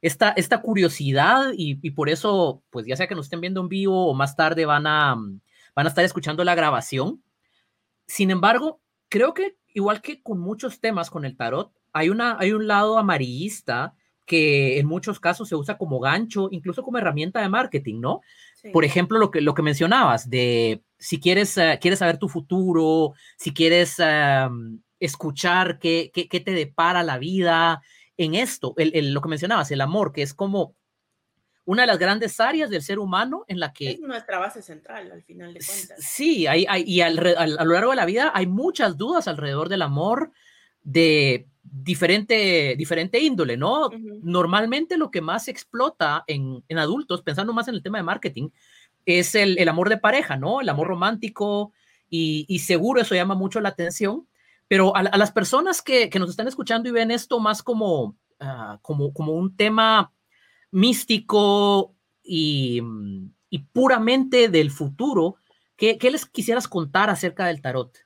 esta, 0.00 0.30
esta 0.36 0.62
curiosidad 0.62 1.50
y, 1.56 1.80
y, 1.82 1.90
por 1.90 2.08
eso, 2.08 2.62
pues 2.70 2.86
ya 2.86 2.94
sea 2.94 3.08
que 3.08 3.16
nos 3.16 3.26
estén 3.26 3.40
viendo 3.40 3.60
en 3.60 3.68
vivo 3.68 4.06
o 4.06 4.14
más 4.14 4.36
tarde 4.36 4.64
van 4.64 4.86
a, 4.86 5.16
mm, 5.16 5.40
van 5.74 5.86
a 5.86 5.88
estar 5.88 6.04
escuchando 6.04 6.44
la 6.44 6.54
grabación. 6.54 7.20
Sin 8.06 8.30
embargo, 8.30 8.80
creo 9.08 9.34
que 9.34 9.56
igual 9.74 10.02
que 10.02 10.22
con 10.22 10.38
muchos 10.38 10.78
temas 10.78 11.10
con 11.10 11.24
el 11.24 11.36
tarot, 11.36 11.72
hay, 11.98 12.08
una, 12.08 12.36
hay 12.38 12.52
un 12.52 12.66
lado 12.66 12.98
amarillista 12.98 13.94
que 14.24 14.78
en 14.78 14.86
muchos 14.86 15.18
casos 15.18 15.48
se 15.48 15.56
usa 15.56 15.78
como 15.78 15.98
gancho, 16.00 16.48
incluso 16.50 16.82
como 16.82 16.98
herramienta 16.98 17.40
de 17.40 17.48
marketing, 17.48 18.00
¿no? 18.00 18.20
Por 18.72 18.84
ejemplo, 18.84 19.18
lo 19.18 19.30
que, 19.30 19.40
lo 19.40 19.54
que 19.54 19.62
mencionabas, 19.62 20.28
de 20.28 20.82
si 20.98 21.18
quieres, 21.18 21.56
uh, 21.56 21.78
quieres 21.80 22.00
saber 22.00 22.18
tu 22.18 22.28
futuro, 22.28 23.14
si 23.36 23.54
quieres 23.54 23.98
uh, 23.98 24.78
escuchar 25.00 25.78
qué, 25.78 26.10
qué, 26.12 26.28
qué, 26.28 26.40
te 26.40 26.52
depara 26.52 27.02
la 27.02 27.18
vida, 27.18 27.80
en 28.18 28.34
esto, 28.34 28.74
el, 28.76 28.90
el, 28.94 29.14
lo 29.14 29.22
que 29.22 29.28
mencionabas, 29.28 29.70
el 29.70 29.80
amor, 29.80 30.12
que 30.12 30.22
es 30.22 30.34
como 30.34 30.74
una 31.64 31.82
de 31.82 31.86
las 31.86 31.98
grandes 31.98 32.40
áreas 32.40 32.68
del 32.68 32.82
ser 32.82 32.98
humano 32.98 33.44
en 33.46 33.60
la 33.60 33.72
que... 33.72 33.90
Es 33.90 34.00
nuestra 34.00 34.38
base 34.38 34.60
central, 34.60 35.12
al 35.12 35.22
final 35.22 35.54
de 35.54 35.60
cuentas. 35.60 35.98
Sí, 36.00 36.46
hay, 36.46 36.66
hay 36.68 36.82
y 36.82 37.00
al, 37.00 37.18
al, 37.18 37.58
a 37.58 37.64
lo 37.64 37.74
largo 37.74 37.90
de 37.90 37.96
la 37.96 38.06
vida 38.06 38.32
hay 38.34 38.46
muchas 38.46 38.96
dudas 38.96 39.28
alrededor 39.28 39.68
del 39.68 39.82
amor 39.82 40.32
de 40.82 41.46
diferente, 41.70 42.74
diferente 42.76 43.20
índole, 43.20 43.56
¿no? 43.56 43.86
Uh 43.86 43.90
-huh. 43.90 44.20
Normalmente 44.22 44.96
lo 44.96 45.10
que 45.10 45.20
más 45.20 45.48
explota 45.48 46.24
en, 46.26 46.64
en, 46.68 46.78
adultos, 46.78 47.22
pensando 47.22 47.52
más 47.52 47.68
en 47.68 47.74
el 47.74 47.82
tema 47.82 47.98
de 47.98 48.04
marketing, 48.04 48.50
es 49.06 49.34
el, 49.34 49.58
el 49.58 49.68
amor 49.68 49.88
de 49.88 49.96
pareja, 49.98 50.36
¿no? 50.36 50.60
El 50.60 50.68
amor 50.68 50.88
romántico 50.88 51.72
y, 52.10 52.44
y, 52.48 52.60
seguro 52.60 53.00
eso 53.00 53.14
llama 53.14 53.34
mucho 53.34 53.60
la 53.60 53.70
atención, 53.70 54.26
pero 54.66 54.96
a, 54.96 55.00
a 55.00 55.18
las 55.18 55.32
personas 55.32 55.82
que, 55.82 56.10
que, 56.10 56.18
nos 56.18 56.30
están 56.30 56.48
escuchando 56.48 56.88
y 56.88 56.92
ven 56.92 57.10
esto 57.10 57.40
más 57.40 57.62
como, 57.62 58.16
uh, 58.40 58.78
como, 58.82 59.12
como 59.12 59.32
un 59.32 59.56
tema 59.56 60.12
místico 60.70 61.94
y, 62.22 62.82
y 63.50 63.58
puramente 63.58 64.48
del 64.48 64.70
futuro, 64.70 65.36
¿qué, 65.76 65.96
¿qué, 65.98 66.10
les 66.10 66.26
quisieras 66.26 66.68
contar 66.68 67.08
acerca 67.10 67.46
del 67.46 67.62
tarot? 67.62 67.96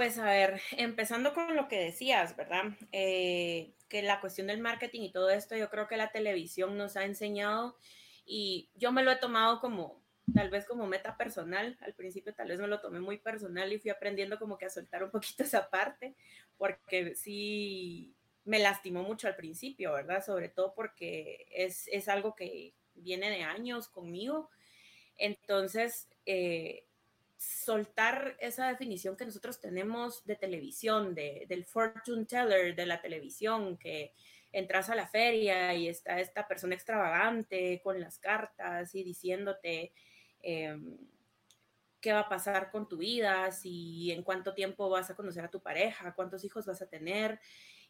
Pues 0.00 0.16
a 0.16 0.24
ver, 0.24 0.62
empezando 0.78 1.34
con 1.34 1.54
lo 1.54 1.68
que 1.68 1.76
decías, 1.78 2.34
¿verdad? 2.34 2.72
Eh, 2.90 3.74
que 3.90 4.00
la 4.00 4.18
cuestión 4.22 4.46
del 4.46 4.58
marketing 4.58 5.02
y 5.02 5.12
todo 5.12 5.28
esto, 5.28 5.56
yo 5.56 5.68
creo 5.68 5.88
que 5.88 5.98
la 5.98 6.10
televisión 6.10 6.78
nos 6.78 6.96
ha 6.96 7.04
enseñado 7.04 7.76
y 8.24 8.70
yo 8.76 8.92
me 8.92 9.02
lo 9.02 9.10
he 9.10 9.16
tomado 9.16 9.60
como, 9.60 10.02
tal 10.34 10.48
vez 10.48 10.64
como 10.64 10.86
meta 10.86 11.18
personal, 11.18 11.76
al 11.82 11.92
principio 11.92 12.32
tal 12.34 12.48
vez 12.48 12.58
me 12.60 12.66
lo 12.66 12.80
tomé 12.80 12.98
muy 12.98 13.18
personal 13.18 13.70
y 13.74 13.78
fui 13.78 13.90
aprendiendo 13.90 14.38
como 14.38 14.56
que 14.56 14.64
a 14.64 14.70
soltar 14.70 15.04
un 15.04 15.10
poquito 15.10 15.42
esa 15.44 15.68
parte, 15.68 16.16
porque 16.56 17.14
sí, 17.14 18.14
me 18.46 18.58
lastimó 18.58 19.02
mucho 19.02 19.28
al 19.28 19.36
principio, 19.36 19.92
¿verdad? 19.92 20.24
Sobre 20.24 20.48
todo 20.48 20.72
porque 20.72 21.46
es, 21.50 21.88
es 21.88 22.08
algo 22.08 22.34
que 22.34 22.72
viene 22.94 23.28
de 23.28 23.42
años 23.42 23.86
conmigo. 23.86 24.48
Entonces, 25.18 26.08
eh, 26.24 26.86
soltar 27.40 28.36
esa 28.38 28.68
definición 28.68 29.16
que 29.16 29.24
nosotros 29.24 29.62
tenemos 29.62 30.22
de 30.26 30.36
televisión, 30.36 31.14
de, 31.14 31.46
del 31.48 31.64
fortune 31.64 32.26
teller 32.26 32.76
de 32.76 32.84
la 32.84 33.00
televisión, 33.00 33.78
que 33.78 34.12
entras 34.52 34.90
a 34.90 34.94
la 34.94 35.06
feria 35.06 35.74
y 35.74 35.88
está 35.88 36.20
esta 36.20 36.46
persona 36.46 36.74
extravagante 36.74 37.80
con 37.82 37.98
las 37.98 38.18
cartas 38.18 38.94
y 38.94 39.02
diciéndote 39.02 39.94
eh, 40.42 40.76
qué 42.02 42.12
va 42.12 42.20
a 42.20 42.28
pasar 42.28 42.70
con 42.70 42.86
tu 42.86 42.98
vida, 42.98 43.50
si 43.52 44.12
en 44.12 44.22
cuánto 44.22 44.52
tiempo 44.52 44.90
vas 44.90 45.08
a 45.08 45.16
conocer 45.16 45.42
a 45.42 45.50
tu 45.50 45.62
pareja, 45.62 46.14
cuántos 46.14 46.44
hijos 46.44 46.66
vas 46.66 46.82
a 46.82 46.90
tener. 46.90 47.40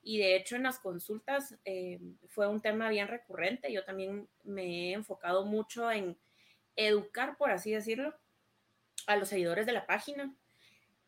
Y 0.01 0.19
de 0.19 0.37
hecho 0.37 0.55
en 0.55 0.63
las 0.63 0.79
consultas 0.79 1.59
eh, 1.65 1.99
fue 2.29 2.47
un 2.47 2.61
tema 2.61 2.89
bien 2.89 3.09
recurrente. 3.09 3.73
Yo 3.73 3.85
también 3.85 4.29
me 4.45 4.91
he 4.91 4.93
enfocado 4.93 5.45
mucho 5.45 5.91
en 5.91 6.17
educar, 6.77 7.37
por 7.37 7.51
así 7.51 7.73
decirlo, 7.73 8.15
a 9.07 9.17
los 9.17 9.29
seguidores 9.29 9.67
de 9.67 9.73
la 9.73 9.87
página 9.87 10.35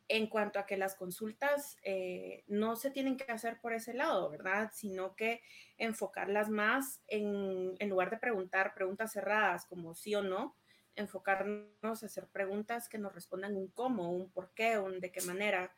en 0.08 0.26
cuanto 0.26 0.58
a 0.58 0.66
que 0.66 0.76
las 0.76 0.94
consultas 0.94 1.78
eh, 1.82 2.44
no 2.46 2.76
se 2.76 2.90
tienen 2.90 3.16
que 3.16 3.30
hacer 3.32 3.60
por 3.60 3.72
ese 3.72 3.94
lado, 3.94 4.28
¿verdad? 4.30 4.70
Sino 4.74 5.14
que 5.16 5.42
enfocarlas 5.78 6.50
más 6.50 7.00
en, 7.06 7.74
en 7.78 7.88
lugar 7.88 8.10
de 8.10 8.18
preguntar 8.18 8.74
preguntas 8.74 9.12
cerradas 9.12 9.64
como 9.64 9.94
sí 9.94 10.14
o 10.14 10.22
no, 10.22 10.56
enfocarnos 10.96 12.02
a 12.02 12.06
hacer 12.06 12.26
preguntas 12.28 12.88
que 12.88 12.98
nos 12.98 13.14
respondan 13.14 13.56
un 13.56 13.68
cómo, 13.68 14.12
un 14.12 14.30
por 14.30 14.52
qué, 14.52 14.78
un 14.78 15.00
de 15.00 15.10
qué 15.10 15.22
manera 15.22 15.72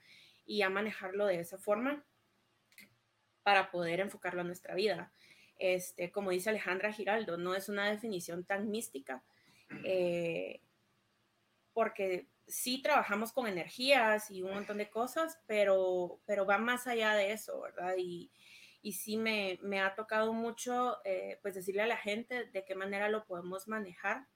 y 0.45 0.63
a 0.63 0.71
manejarlo 0.71 1.27
de 1.27 1.41
esa 1.41 1.59
forma 1.59 2.05
para 3.43 3.71
poder 3.71 4.01
enfocarlo 4.01 4.41
a 4.41 4.45
nuestra 4.45 4.75
vida. 4.75 5.13
Este, 5.59 6.11
como 6.11 6.31
dice 6.31 6.51
Alejandra 6.51 6.93
Giraldo, 6.93 7.37
no 7.37 7.55
es 7.55 7.69
una 7.69 7.89
definición 7.89 8.45
tan 8.45 8.71
mística, 8.71 9.23
eh, 9.85 10.61
porque 11.75 12.29
sí 12.47 12.81
trabajamos 12.81 13.33
con 13.33 13.47
energías 13.47 14.31
y 14.31 14.43
un 14.43 14.55
montón 14.55 14.79
de 14.79 14.89
cosas, 14.89 15.39
pero, 15.47 16.21
pero 16.25 16.47
va 16.47 16.59
más 16.59 16.87
allá 16.87 17.15
de 17.15 17.33
eso, 17.33 17.61
¿verdad? 17.61 17.95
Y, 17.99 18.31
y 18.81 18.93
sí 18.93 19.17
me, 19.17 19.59
me, 19.63 19.81
ha 19.81 19.95
tocado 19.95 20.33
mucho, 20.33 20.99
eh, 21.05 21.39
pues 21.43 21.55
decirle 21.55 21.83
a 21.83 21.87
la 21.87 21.97
gente 21.97 22.47
de 22.47 22.65
qué 22.65 22.75
manera 22.75 23.09
lo 23.09 23.27
podemos 23.27 23.69
manejar 23.69 24.27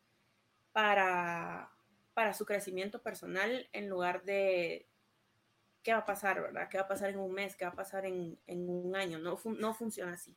para, 0.73 1.71
para 2.13 2.35
su 2.35 2.45
crecimiento 2.45 3.03
personal 3.03 3.69
en 3.73 3.89
lugar 3.89 4.25
de, 4.25 4.89
qué 5.83 5.93
va 5.93 6.01
a 6.01 6.07
pasar, 6.07 6.41
¿verdad? 6.41 6.69
¿Qué 6.69 6.77
va 6.77 6.85
a 6.85 6.89
pasar 6.89 7.11
en 7.11 7.19
un 7.19 7.33
mes? 7.33 7.57
¿Qué 7.57 7.65
va 7.65 7.71
a 7.71 7.77
pasar 7.77 8.05
en, 8.05 8.39
en 8.47 8.69
un 8.69 8.95
año? 8.95 9.19
No, 9.19 9.37
fun 9.37 9.59
no 9.59 9.73
funciona 9.75 10.13
así. 10.13 10.37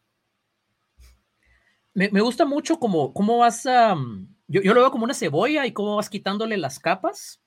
Me, 1.93 2.09
me, 2.09 2.21
gusta 2.21 2.45
mucho 2.45 2.79
cómo, 2.79 3.13
cómo 3.13 3.37
vas 3.37 3.65
a... 3.65 3.93
Um, 3.93 4.33
yo, 4.51 4.61
yo, 4.61 4.73
lo 4.73 4.81
veo 4.81 4.91
como 4.91 5.05
una 5.05 5.13
cebolla 5.13 5.65
y 5.65 5.71
cómo 5.71 5.95
vas 5.95 6.09
quitándole 6.09 6.57
las 6.57 6.79
capas 6.79 7.41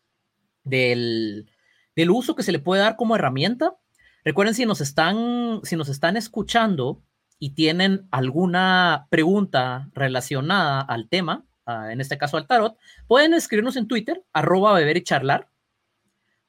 del, 0.65 1.51
del 1.95 2.11
uso 2.11 2.35
que 2.35 2.43
se 2.43 2.53
le 2.53 2.59
puede 2.59 2.83
dar 2.83 2.97
como 2.97 3.15
herramienta. 3.15 3.77
Recuerden, 4.25 4.55
si 4.55 4.65
nos 4.65 4.81
están, 4.81 5.61
si 5.65 5.77
nos 5.77 5.89
están 5.89 6.17
escuchando 6.17 7.03
y 7.39 7.51
tienen 7.51 8.09
alguna 8.11 9.07
pregunta 9.11 9.91
relacionada 9.93 10.81
al 10.81 11.09
tema, 11.09 11.45
uh, 11.67 11.91
en 11.91 12.01
este 12.01 12.17
caso 12.17 12.39
al 12.39 12.47
tarot, 12.47 12.77
pueden 13.07 13.35
escribirnos 13.35 13.77
en 13.77 13.87
Twitter, 13.87 14.25
arroba 14.33 14.73
beber 14.73 14.97
y 14.97 15.05
charlar, 15.05 15.51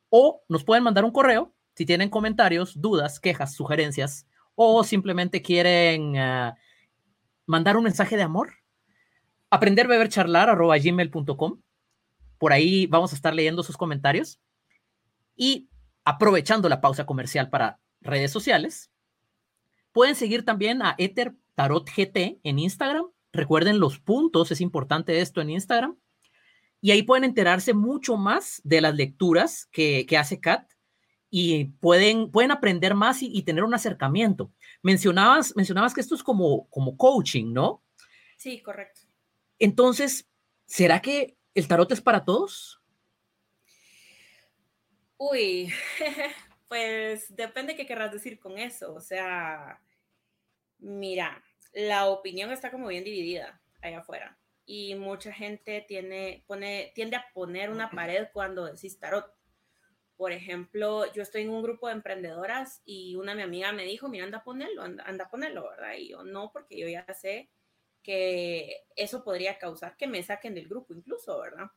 o 0.10 0.44
nos 0.48 0.64
pueden 0.64 0.84
mandar 0.84 1.04
un 1.04 1.12
correo 1.12 1.54
si 1.76 1.86
tienen 1.86 2.10
comentarios, 2.10 2.80
dudas, 2.80 3.20
quejas, 3.20 3.54
sugerencias 3.54 4.28
o 4.56 4.86
simplemente 4.86 5.42
quieren 5.42 6.16
uh, 6.16 6.54
mandar 7.46 7.76
un 7.76 7.84
mensaje 7.84 8.16
de 8.16 8.24
amor. 8.24 8.54
Aprender, 9.56 9.88
beber, 9.88 10.10
charlar 10.10 10.50
arroba 10.50 10.78
gmail.com. 10.78 11.62
Por 12.38 12.52
ahí 12.52 12.88
vamos 12.88 13.14
a 13.14 13.16
estar 13.16 13.34
leyendo 13.34 13.64
sus 13.64 13.78
comentarios 13.78 14.42
y 15.34 15.70
aprovechando 16.04 16.68
la 16.68 16.82
pausa 16.82 17.06
comercial 17.06 17.50
para 17.50 17.80
redes 18.02 18.32
sociales. 18.32 18.92
Pueden 19.94 20.16
seguir 20.16 20.44
también 20.44 20.82
a 20.82 20.96
Ether 20.98 21.36
Tarot 21.56 21.90
GT 21.90 22.42
en 22.44 22.60
Instagram. 22.60 23.06
Recuerden 23.32 23.80
los 23.80 23.98
puntos, 23.98 24.52
es 24.52 24.60
importante 24.60 25.22
esto 25.22 25.40
en 25.40 25.52
Instagram 25.52 25.98
y 26.82 26.92
ahí 26.92 27.04
pueden 27.04 27.24
enterarse 27.24 27.74
mucho 27.74 28.18
más 28.18 28.60
de 28.66 28.82
las 28.82 28.94
lecturas 28.94 29.70
que, 29.72 30.06
hace 30.20 30.42
Kat 30.42 30.70
y 31.30 31.64
pueden, 31.80 32.30
pueden 32.30 32.52
aprender 32.52 32.94
más 32.94 33.24
y, 33.24 33.30
y, 33.34 33.44
tener 33.44 33.64
un 33.64 33.74
acercamiento. 33.74 34.52
Mencionabas, 34.84 35.56
mencionabas 35.56 35.94
que 35.94 36.02
esto 36.02 36.14
es 36.14 36.24
como, 36.24 36.68
como 36.70 36.98
coaching, 36.98 37.54
¿no? 37.54 37.82
Sí, 38.36 38.62
correcto. 38.62 39.05
Entonces, 39.60 40.28
¿será 40.66 41.02
que 41.02 41.38
el 41.54 41.68
tarot 41.68 41.92
es 41.92 42.02
para 42.02 42.26
todos? 42.26 42.82
Uy, 45.18 45.72
pues 46.68 47.34
depende 47.36 47.76
qué 47.76 47.86
querrás 47.86 48.12
decir 48.12 48.40
con 48.40 48.58
eso. 48.58 48.94
O 48.94 49.00
sea, 49.00 49.82
mira, 50.80 51.44
la 51.74 52.08
opinión 52.08 52.52
está 52.52 52.72
como 52.72 52.88
bien 52.88 53.04
dividida 53.04 53.62
allá 53.82 54.00
afuera 54.00 54.38
y 54.66 54.96
mucha 54.96 55.32
gente 55.32 55.86
tiene, 55.88 56.44
pone, 56.48 56.92
tiende 56.96 57.16
a 57.16 57.28
poner 57.34 57.70
una 57.70 57.90
pared 57.90 58.28
cuando 58.34 58.66
decís 58.66 59.00
tarot. 59.00 59.32
Por 60.18 60.32
ejemplo, 60.32 61.12
yo 61.14 61.22
estoy 61.22 61.44
en 61.44 61.50
un 61.50 61.62
grupo 61.62 61.88
de 61.88 61.94
emprendedoras 61.94 62.82
y 62.86 63.16
una 63.16 63.34
de 63.34 63.38
mi 63.38 63.44
amiga 63.44 63.72
me 63.74 63.84
dijo, 63.84 64.08
mira, 64.08 64.26
anda 64.26 64.40
a 64.40 64.44
ponerlo, 64.44 64.82
anda, 64.82 65.04
anda 65.06 65.26
a 65.26 65.30
ponerlo, 65.30 65.70
¿verdad? 65.70 65.94
Y 65.98 66.10
yo 66.10 66.24
no, 66.24 66.52
porque 66.52 66.78
yo 66.78 66.88
ya 66.88 67.06
sé 67.14 67.50
que 68.06 68.86
eso 68.96 69.24
podría 69.24 69.58
causar 69.58 69.98
que 69.98 70.06
me 70.08 70.22
saquen 70.22 70.54
del 70.54 70.70
grupo 70.70 70.94
incluso, 70.94 71.40
¿verdad? 71.40 71.72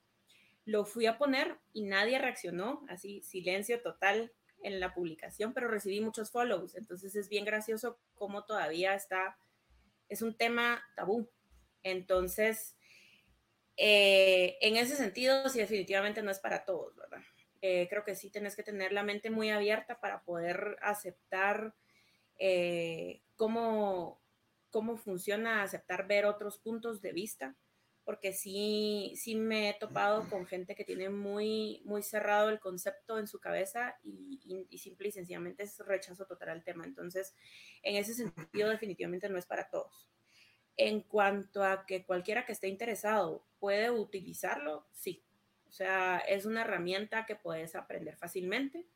lo 0.68 0.84
fui 0.84 1.06
a 1.06 1.16
poner 1.16 1.56
y 1.72 1.84
nadie 1.84 2.18
reaccionó, 2.18 2.84
así 2.90 3.22
silencio 3.22 3.80
total 3.80 4.34
en 4.62 4.80
la 4.80 4.92
publicación, 4.92 5.54
pero 5.54 5.66
recibí 5.66 6.02
muchos 6.02 6.30
follows, 6.30 6.74
entonces 6.74 7.16
es 7.16 7.30
bien 7.30 7.46
gracioso 7.46 7.98
cómo 8.14 8.44
todavía 8.44 8.94
está, 8.94 9.38
es 10.10 10.20
un 10.20 10.36
tema 10.36 10.84
tabú. 10.94 11.30
Entonces, 11.82 12.76
eh, 13.78 14.58
en 14.60 14.76
ese 14.76 14.94
sentido, 14.96 15.48
sí, 15.48 15.58
definitivamente 15.58 16.20
no 16.20 16.30
es 16.30 16.38
para 16.38 16.66
todos, 16.66 16.94
¿verdad? 16.96 17.22
Eh, 17.62 17.86
creo 17.88 18.04
que 18.04 18.14
sí 18.14 18.28
tenés 18.28 18.54
que 18.54 18.62
tener 18.62 18.92
la 18.92 19.02
mente 19.02 19.30
muy 19.30 19.48
abierta 19.48 19.98
para 20.00 20.22
poder 20.22 20.76
aceptar 20.82 21.74
eh, 22.36 23.22
cómo, 23.36 24.20
cómo 24.70 24.96
funciona, 24.96 25.62
aceptar 25.62 26.06
ver 26.06 26.26
otros 26.26 26.58
puntos 26.58 27.00
de 27.00 27.12
vista, 27.12 27.56
porque 28.04 28.32
sí, 28.32 29.12
sí 29.16 29.34
me 29.34 29.68
he 29.68 29.74
topado 29.74 30.28
con 30.30 30.46
gente 30.46 30.74
que 30.74 30.84
tiene 30.84 31.10
muy, 31.10 31.82
muy 31.84 32.02
cerrado 32.02 32.48
el 32.48 32.58
concepto 32.58 33.18
en 33.18 33.26
su 33.26 33.38
cabeza 33.38 33.98
y, 34.02 34.66
y 34.70 34.78
simple 34.78 35.08
y 35.08 35.12
sencillamente 35.12 35.64
es 35.64 35.78
rechazo 35.80 36.24
total 36.24 36.48
al 36.48 36.64
tema. 36.64 36.86
Entonces, 36.86 37.34
en 37.82 37.96
ese 37.96 38.14
sentido, 38.14 38.70
definitivamente 38.70 39.28
no 39.28 39.38
es 39.38 39.44
para 39.44 39.68
todos. 39.68 40.08
En 40.76 41.02
cuanto 41.02 41.62
a 41.64 41.84
que 41.84 42.06
cualquiera 42.06 42.46
que 42.46 42.52
esté 42.52 42.68
interesado 42.68 43.44
puede 43.58 43.90
utilizarlo, 43.90 44.86
sí, 44.92 45.22
o 45.68 45.72
sea, 45.72 46.18
es 46.18 46.46
una 46.46 46.62
herramienta 46.62 47.26
que 47.26 47.36
puedes 47.36 47.74
aprender 47.74 48.16
fácilmente. 48.16 48.86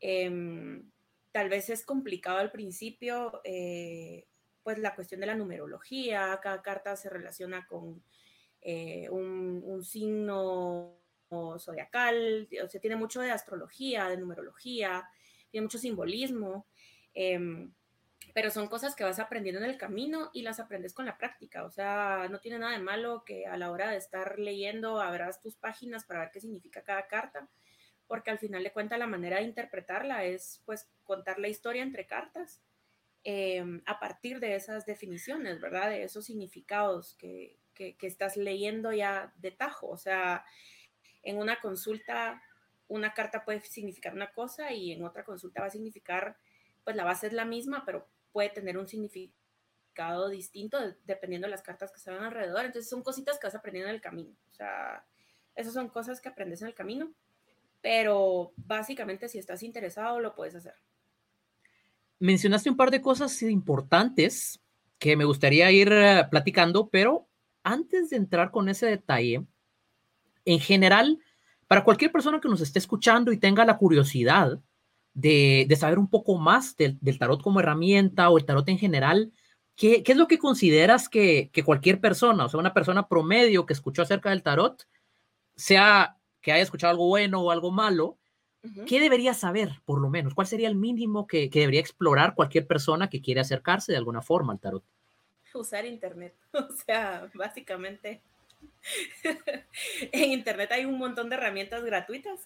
Em, 0.00 0.90
tal 1.32 1.48
vez 1.48 1.68
es 1.70 1.84
complicado 1.84 2.38
al 2.38 2.50
principio, 2.50 3.40
eh, 3.44 4.26
pues 4.68 4.78
la 4.80 4.94
cuestión 4.94 5.22
de 5.22 5.26
la 5.26 5.34
numerología, 5.34 6.38
cada 6.42 6.60
carta 6.60 6.94
se 6.94 7.08
relaciona 7.08 7.66
con 7.66 8.02
eh, 8.60 9.08
un, 9.08 9.82
signo 9.82 11.00
zodiacal, 11.58 12.46
o 12.62 12.68
sea, 12.68 12.78
tiene 12.78 12.96
mucho 12.96 13.22
de 13.22 13.30
astrología, 13.30 14.10
de 14.10 14.18
numerología, 14.18 15.08
tiene 15.50 15.64
mucho 15.64 15.78
simbolismo. 15.78 16.66
Em, 17.14 17.72
pero 18.34 18.50
son 18.50 18.66
cosas 18.68 18.94
que 18.94 19.04
vas 19.04 19.18
aprendiendo 19.18 19.58
en 19.58 19.70
el 19.70 19.78
camino 19.78 20.28
y 20.34 20.42
las 20.42 20.60
aprendes 20.60 20.92
con 20.92 21.06
la 21.06 21.16
práctica. 21.16 21.64
O 21.64 21.70
sea, 21.70 22.28
no 22.30 22.38
tiene 22.38 22.58
nada 22.58 22.72
de 22.72 22.84
malo 22.84 23.24
que 23.24 23.46
a 23.46 23.56
la 23.56 23.70
hora 23.70 23.90
de 23.90 23.96
estar 23.96 24.38
leyendo 24.38 25.00
abras 25.00 25.40
tus 25.40 25.56
páginas 25.56 26.04
para 26.04 26.20
ver 26.20 26.30
qué 26.30 26.42
significa 26.42 26.82
cada 26.82 27.06
carta, 27.06 27.48
porque 28.06 28.30
al 28.30 28.38
final 28.38 28.64
de 28.64 28.72
cuentas 28.72 28.98
la 28.98 29.06
manera 29.06 29.38
de 29.38 29.44
interpretarla 29.44 30.24
es 30.24 30.60
pues 30.66 30.90
contar 31.04 31.38
la 31.38 31.48
historia 31.48 31.82
entre 31.82 32.06
cartas 32.06 32.60
em, 33.30 33.82
a 33.84 34.00
partir 34.00 34.40
de 34.40 34.54
esas 34.54 34.86
definiciones, 34.86 35.60
¿verdad? 35.60 35.90
De 35.90 36.02
esos 36.02 36.24
significados 36.24 37.14
que, 37.14 37.58
que, 37.74 37.94
estás 38.00 38.38
leyendo 38.38 38.90
ya 38.90 39.34
de 39.36 39.50
tajo. 39.50 39.88
O 39.88 39.98
sea, 39.98 40.46
en 41.22 41.36
una 41.36 41.60
consulta 41.60 42.42
una 42.88 43.12
carta 43.12 43.44
puede 43.44 43.60
significar 43.60 44.14
una 44.14 44.32
cosa 44.32 44.72
y 44.72 44.92
en 44.92 45.04
otra 45.04 45.24
consulta 45.24 45.60
va 45.60 45.66
a 45.66 45.70
significar, 45.70 46.38
pues 46.84 46.96
la 46.96 47.04
base 47.04 47.26
es 47.26 47.34
la 47.34 47.44
misma, 47.44 47.84
pero 47.84 48.08
puede 48.32 48.48
tener 48.48 48.78
un 48.78 48.88
significado 48.88 50.30
distinto 50.30 50.78
dependiendo 51.04 51.46
de 51.46 51.50
las 51.50 51.60
cartas 51.60 51.92
que 51.92 52.10
van 52.10 52.24
alrededor. 52.24 52.64
Entonces 52.64 52.88
son 52.88 53.02
cositas 53.02 53.38
que 53.38 53.46
vas 53.46 53.54
aprendiendo 53.54 53.90
en 53.90 53.94
el 53.94 54.00
camino. 54.00 54.34
O 54.50 54.54
sea, 54.54 55.04
esas 55.54 55.74
son 55.74 55.90
cosas 55.90 56.22
que 56.22 56.30
aprendes 56.30 56.62
en 56.62 56.68
el 56.68 56.74
camino, 56.74 57.12
pero 57.82 58.52
básicamente 58.56 59.28
si 59.28 59.38
estás 59.38 59.62
interesado 59.62 60.18
lo 60.18 60.34
puedes 60.34 60.54
hacer. 60.54 60.76
Mencionaste 62.20 62.70
un 62.70 62.76
par 62.76 62.90
de 62.90 63.00
cosas 63.00 63.42
importantes 63.42 64.60
que 64.98 65.16
me 65.16 65.24
gustaría 65.24 65.70
ir 65.70 65.92
eh, 65.92 66.26
platicando, 66.30 66.88
pero 66.88 67.28
antes 67.62 68.10
de 68.10 68.16
entrar 68.16 68.50
con 68.50 68.68
ese 68.68 68.86
detalle, 68.86 69.44
en 70.44 70.60
general, 70.60 71.18
para 71.66 71.84
cualquier 71.84 72.10
persona 72.10 72.40
que 72.40 72.48
nos 72.48 72.60
esté 72.60 72.78
escuchando 72.78 73.30
y 73.30 73.38
tenga 73.38 73.64
la 73.64 73.76
curiosidad 73.76 74.60
de, 75.14 75.76
saber 75.78 75.98
un 75.98 76.08
poco 76.08 76.38
más 76.38 76.76
del, 76.76 76.98
tarot 77.18 77.42
como 77.42 77.60
herramienta 77.60 78.30
o 78.30 78.38
el 78.38 78.44
tarot 78.44 78.68
en 78.68 78.78
general. 78.78 79.32
¿Qué, 79.76 80.02
es 80.04 80.16
lo 80.16 80.26
que 80.26 80.38
consideras 80.38 81.08
que, 81.08 81.50
cualquier 81.64 82.00
persona, 82.00 82.46
o 82.46 82.48
sea, 82.48 82.58
una 82.58 82.74
persona 82.74 83.08
promedio 83.08 83.66
que 83.66 83.74
escuchó 83.74 84.02
acerca 84.02 84.30
del 84.30 84.42
tarot, 84.42 84.88
sea 85.56 86.16
que 86.40 86.52
haya 86.52 86.62
escuchado 86.62 86.92
algo 86.92 87.06
bueno 87.06 87.42
o 87.42 87.50
algo 87.50 87.70
malo, 87.70 88.18
¿qué 88.86 89.00
debería 89.00 89.34
saber, 89.34 89.80
por 89.84 90.00
lo 90.00 90.08
menos? 90.08 90.34
¿Cuál 90.34 90.46
sería 90.46 90.68
el 90.68 90.74
mínimo 90.74 91.26
que, 91.26 91.48
debería 91.52 91.80
explorar 91.80 92.34
cualquier 92.34 92.66
persona 92.66 93.08
que 93.08 93.20
quiere 93.20 93.40
acercarse 93.40 93.92
de 93.92 93.98
alguna 93.98 94.22
forma 94.22 94.52
al 94.52 94.60
tarot? 94.60 94.84
Usar 95.54 95.86
Internet. 95.86 96.34
O 96.52 96.68
sea, 96.86 97.30
básicamente, 97.34 98.20
en 100.12 100.32
Internet 100.32 100.72
hay 100.72 100.84
un 100.84 100.98
montón 100.98 101.28
de 101.28 101.36
herramientas 101.36 101.84
gratuitas. 101.84 102.40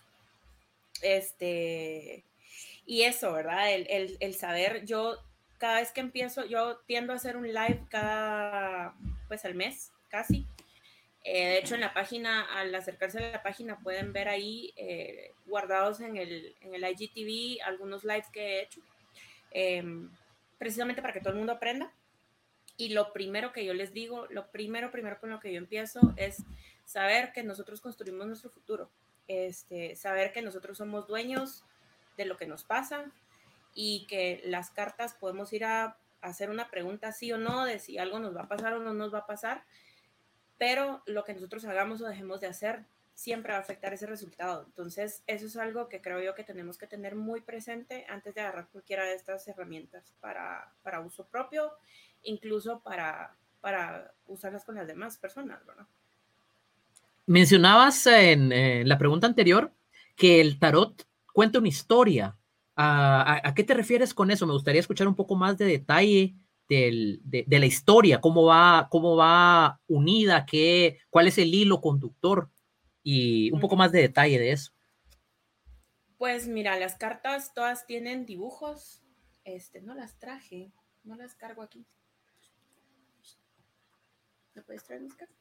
Este, 1.02 2.24
y 2.86 3.02
eso, 3.02 3.32
¿verdad? 3.32 3.72
El, 3.72 4.34
saber, 4.34 4.84
yo 4.84 5.16
cada 5.58 5.80
vez 5.80 5.92
que 5.92 6.00
empiezo, 6.00 6.44
yo 6.44 6.78
tiendo 6.86 7.12
a 7.12 7.16
hacer 7.16 7.36
un 7.36 7.46
live 7.46 7.84
cada, 7.88 8.94
pues 9.28 9.44
al 9.44 9.54
mes, 9.54 9.92
casi. 10.08 10.46
Eh, 11.24 11.46
de 11.46 11.58
hecho, 11.58 11.74
en 11.74 11.80
la 11.82 11.94
página, 11.94 12.42
al 12.58 12.74
acercarse 12.74 13.18
a 13.18 13.30
la 13.30 13.42
página, 13.42 13.78
pueden 13.78 14.12
ver 14.12 14.28
ahí 14.28 14.72
eh, 14.76 15.32
guardados 15.46 16.00
en 16.00 16.16
el, 16.16 16.56
en 16.60 16.74
el 16.74 16.84
IGTV 16.84 17.62
algunos 17.64 18.04
lives 18.04 18.28
que 18.32 18.40
he 18.40 18.62
hecho, 18.62 18.80
em, 19.52 20.10
precisamente 20.58 21.00
para 21.00 21.12
que 21.12 21.20
todo 21.20 21.30
el 21.30 21.38
mundo 21.38 21.52
aprenda. 21.52 21.92
Y 22.76 22.88
lo 22.90 23.12
primero 23.12 23.52
que 23.52 23.64
yo 23.64 23.74
les 23.74 23.92
digo, 23.92 24.26
lo 24.30 24.50
primero, 24.50 24.90
primero 24.90 25.20
con 25.20 25.30
lo 25.30 25.38
que 25.38 25.52
yo 25.52 25.58
empiezo 25.58 26.00
es 26.16 26.42
saber 26.84 27.32
que 27.32 27.44
nosotros 27.44 27.80
construimos 27.80 28.26
nuestro 28.26 28.50
futuro, 28.50 28.90
este, 29.28 29.94
saber 29.94 30.32
que 30.32 30.42
nosotros 30.42 30.78
somos 30.78 31.06
dueños 31.06 31.64
de 32.16 32.24
lo 32.24 32.36
que 32.36 32.46
nos 32.46 32.64
pasa 32.64 33.12
y 33.74 34.06
que 34.06 34.42
las 34.44 34.70
cartas 34.70 35.14
podemos 35.14 35.52
ir 35.52 35.64
a, 35.64 35.96
hacer 36.20 36.50
una 36.50 36.70
pregunta 36.70 37.10
sí 37.10 37.32
o 37.32 37.36
no 37.36 37.64
de 37.64 37.80
si 37.80 37.98
algo 37.98 38.20
nos 38.20 38.36
va 38.36 38.42
a 38.42 38.48
pasar 38.48 38.74
o 38.74 38.78
no 38.78 38.94
nos 38.94 39.12
va 39.12 39.18
a 39.18 39.26
pasar, 39.26 39.64
pero 40.62 41.02
lo 41.06 41.24
que 41.24 41.34
nosotros 41.34 41.64
hagamos 41.64 42.00
o 42.00 42.06
dejemos 42.06 42.40
de 42.40 42.46
hacer 42.46 42.84
siempre 43.16 43.50
va 43.50 43.58
a 43.58 43.62
afectar 43.62 43.92
ese 43.92 44.06
resultado. 44.06 44.62
Entonces, 44.64 45.24
eso 45.26 45.46
es 45.46 45.56
algo 45.56 45.88
que 45.88 46.00
creo 46.00 46.22
yo 46.22 46.36
que 46.36 46.44
tenemos 46.44 46.78
que 46.78 46.86
tener 46.86 47.16
muy 47.16 47.40
presente 47.40 48.06
antes 48.08 48.32
de 48.32 48.42
agarrar 48.42 48.68
cualquiera 48.70 49.04
de 49.04 49.14
estas 49.14 49.48
herramientas 49.48 50.12
para, 50.20 50.72
para 50.84 51.00
uso 51.00 51.26
propio, 51.26 51.72
incluso 52.22 52.78
para, 52.78 53.34
para 53.60 54.14
usarlas 54.28 54.64
con 54.64 54.76
las 54.76 54.86
demás 54.86 55.18
personas, 55.18 55.66
¿verdad? 55.66 55.86
Mencionabas 57.26 58.06
en, 58.06 58.52
en 58.52 58.88
la 58.88 58.98
pregunta 58.98 59.26
anterior 59.26 59.72
que 60.14 60.40
el 60.40 60.60
tarot 60.60 61.08
cuenta 61.32 61.58
una 61.58 61.66
historia. 61.66 62.36
¿A, 62.76 63.52
qué 63.56 63.64
te 63.64 63.74
refieres 63.74 64.14
con 64.14 64.30
eso? 64.30 64.46
Me 64.46 64.52
gustaría 64.52 64.80
escuchar 64.80 65.08
un 65.08 65.16
poco 65.16 65.34
más 65.34 65.58
de 65.58 65.64
detalle 65.64 66.36
de, 66.72 67.58
la 67.58 67.66
historia, 67.66 68.20
cómo 68.20 68.44
va, 68.44 68.88
cómo 68.90 69.16
va 69.16 69.80
unida, 69.86 70.46
qué, 70.46 70.98
cuál 71.10 71.26
es 71.26 71.38
el 71.38 71.54
hilo 71.54 71.80
conductor 71.80 72.50
y 73.02 73.50
un 73.52 73.60
poco 73.60 73.76
más 73.76 73.92
de 73.92 74.00
detalle 74.00 74.38
de 74.38 74.52
eso. 74.52 74.72
Pues 76.18 76.46
mira, 76.46 76.78
las 76.78 76.96
cartas 76.96 77.52
todas 77.54 77.86
tienen 77.86 78.26
dibujos. 78.26 79.02
Este, 79.44 79.80
no 79.82 79.94
las 79.94 80.18
traje, 80.18 80.72
no 81.02 81.16
las 81.16 81.34
cargo 81.34 81.62
aquí. 81.62 81.84
¿No 84.54 84.62
puedes 84.62 84.84
traer 84.84 85.02
mis 85.02 85.14
cartas? 85.14 85.36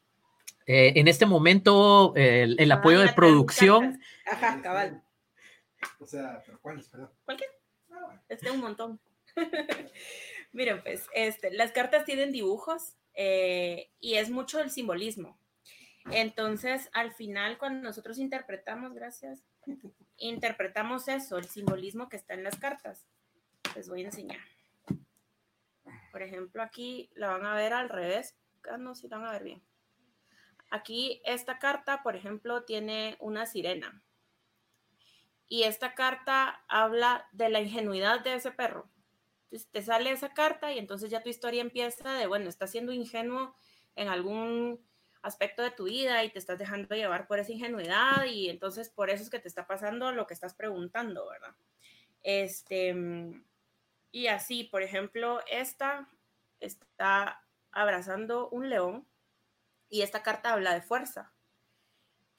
Eh, 0.65 0.94
en 0.96 1.08
este 1.08 1.26
momento, 1.26 2.13
el, 2.15 2.72
ah, 2.72 2.76
apoyo 2.76 3.00
de 3.00 3.13
producción. 3.13 4.00
Ajá, 4.26 4.62
cabal. 4.62 5.04
O 6.00 6.06
sea, 6.06 6.41
pero 6.46 6.60
¿cuáles? 6.62 6.88
Perdón. 6.88 7.10
Cualquier. 7.26 7.50
Ah, 7.91 8.22
Este 8.28 8.50
un 8.52 8.60
montón. 8.60 9.00
Miren, 10.52 10.82
pues, 10.82 11.08
este, 11.14 11.52
las 11.52 11.72
cartas 11.72 12.06
tienen 12.06 12.32
dibujos 12.32 12.96
eh, 13.14 13.90
y 14.00 14.16
es 14.16 14.30
mucho 14.30 14.60
el 14.60 14.70
simbolismo. 14.70 15.38
Entonces, 16.12 16.90
al 16.94 17.14
final, 17.14 17.58
cuando 17.58 17.84
nosotros 17.84 18.18
interpretamos, 18.18 18.94
gracias, 18.94 19.44
interpretamos 20.18 21.08
eso, 21.08 21.38
el 21.38 21.46
simbolismo 21.46 22.10
que 22.10 22.18
está 22.18 22.34
en 22.34 22.44
las 22.44 22.58
cartas. 22.58 23.06
Les 23.76 23.88
voy 23.88 24.02
a 24.02 24.06
enseñar. 24.06 24.40
Por 26.12 26.24
ejemplo, 26.24 26.62
aquí 26.62 27.10
la 27.14 27.30
van 27.30 27.46
a 27.46 27.56
ver 27.56 27.74
al 27.74 27.90
revés. 27.90 28.36
Ah, 28.70 28.78
no, 28.78 28.96
si 28.96 29.08
la 29.08 29.18
van 29.18 29.28
a 29.28 29.32
ver 29.32 29.44
bien. 29.44 29.64
Aquí 30.70 31.22
esta 31.26 31.60
carta, 31.60 32.02
por 32.04 32.16
ejemplo, 32.16 32.64
tiene 32.64 33.16
una 33.20 33.46
sirena 33.46 34.02
y 35.52 35.64
esta 35.64 35.96
carta 35.96 36.64
habla 36.70 37.28
de 37.34 37.50
la 37.50 37.60
ingenuidad 37.60 38.22
de 38.22 38.36
ese 38.36 38.52
perro. 38.52 38.90
Entonces 39.52 39.70
te 39.70 39.82
sale 39.82 40.12
esa 40.12 40.34
carta 40.34 40.72
y 40.72 40.80
entonces 40.80 41.10
ya 41.12 41.22
tu 41.22 41.30
historia 41.30 41.62
empieza 41.62 42.14
de, 42.14 42.26
bueno, 42.26 42.48
estás 42.48 42.72
siendo 42.72 42.94
ingenuo 42.94 43.54
en 43.96 44.08
algún 44.08 44.80
aspecto 45.22 45.62
de 45.62 45.72
tu 45.72 45.84
vida 45.84 46.24
y 46.24 46.32
te 46.32 46.40
estás 46.40 46.58
dejando 46.58 46.96
llevar 46.96 47.28
por 47.28 47.40
esa 47.40 47.52
ingenuidad 47.52 48.24
y 48.26 48.50
entonces 48.50 48.90
por 48.90 49.10
eso 49.10 49.24
es 49.24 49.30
que 49.30 49.40
te 49.40 49.50
está 49.50 49.68
pasando 49.68 50.14
lo 50.14 50.26
que 50.26 50.34
estás 50.34 50.54
preguntando, 50.54 51.28
¿verdad? 51.28 51.54
Este, 52.24 52.96
y 54.12 54.28
así, 54.28 54.64
por 54.64 54.84
ejemplo, 54.84 55.42
esta 55.52 56.08
está 56.62 57.46
abrazando 57.72 58.48
un 58.50 58.70
león 58.70 59.06
y 59.90 60.02
esta 60.02 60.24
carta 60.24 60.54
habla 60.54 60.74
de 60.74 60.82
fuerza 60.82 61.34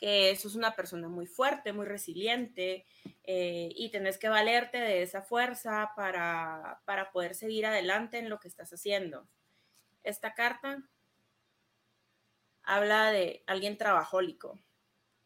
que 0.03 0.35
sos 0.35 0.57
una 0.57 0.75
persona 0.75 1.09
muy 1.09 1.29
fuerte, 1.29 1.73
muy 1.73 1.87
resiliente 1.87 2.87
eh, 3.23 3.69
y 3.77 3.89
tenés 3.93 4.19
que 4.19 4.29
valerte 4.29 4.79
de 4.79 5.01
esa 5.01 5.23
fuerza 5.23 5.93
para, 5.95 6.83
para 6.87 7.13
poder 7.13 7.37
seguir 7.37 7.67
adelante 7.67 8.19
en 8.19 8.29
lo 8.29 8.41
que 8.41 8.49
estás 8.49 8.73
haciendo. 8.73 9.29
Esta 10.03 10.35
carta 10.35 10.83
habla 12.65 13.13
de 13.13 13.45
alguien 13.47 13.79
trabajólico 13.79 14.59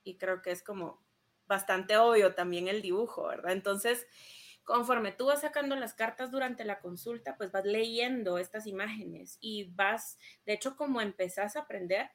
y 0.05 0.19
creo 0.19 0.43
que 0.43 0.51
es 0.51 0.63
como 0.63 1.03
bastante 1.47 1.97
obvio 1.97 2.35
también 2.35 2.69
el 2.69 2.83
dibujo, 2.83 3.29
¿verdad? 3.29 3.53
Entonces, 3.53 4.07
conforme 4.63 5.11
tú 5.11 5.25
vas 5.25 5.41
sacando 5.41 5.75
las 5.77 5.95
cartas 5.95 6.31
durante 6.31 6.67
la 6.67 6.81
consulta, 6.81 7.39
pues 7.39 7.51
vas 7.51 7.65
leyendo 7.65 8.37
estas 8.37 8.67
imágenes 8.67 9.39
y 9.41 9.73
vas, 9.73 10.19
de 10.45 10.53
hecho, 10.53 10.77
como 10.77 11.01
empezás 11.01 11.57
a 11.57 11.61
aprender, 11.61 12.11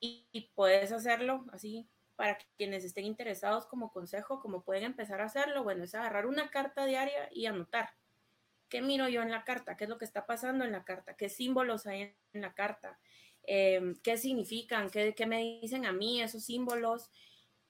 y, 0.00 0.50
puedes 0.54 0.92
hacerlo 0.92 1.44
así 1.52 1.88
para 2.16 2.38
quienes 2.56 2.84
estén 2.84 3.04
interesados 3.04 3.66
como 3.66 3.92
consejo, 3.92 4.40
como 4.40 4.62
pueden 4.62 4.84
empezar 4.84 5.20
a 5.20 5.26
hacerlo, 5.26 5.64
bueno, 5.64 5.84
es 5.84 5.94
agarrar 5.94 6.26
una 6.26 6.50
carta 6.50 6.86
diaria 6.86 7.28
y 7.32 7.46
anotar. 7.46 7.90
¿Qué 8.68 8.80
miro 8.80 9.08
yo 9.08 9.22
en 9.22 9.30
la 9.30 9.44
carta? 9.44 9.76
¿Qué 9.76 9.84
es 9.84 9.90
lo 9.90 9.98
que 9.98 10.06
está 10.06 10.26
pasando 10.26 10.64
en 10.64 10.72
la 10.72 10.84
carta? 10.84 11.14
¿Qué 11.16 11.28
símbolos 11.28 11.86
hay 11.86 12.14
en 12.32 12.40
la 12.40 12.54
carta? 12.54 12.98
Em, 13.42 13.94
¿Qué 14.02 14.16
significan? 14.16 14.90
¿Qué, 14.90 15.14
¿Qué 15.14 15.26
me 15.26 15.60
dicen 15.60 15.86
a 15.86 15.92
mí 15.92 16.22
esos 16.22 16.44
símbolos? 16.44 17.10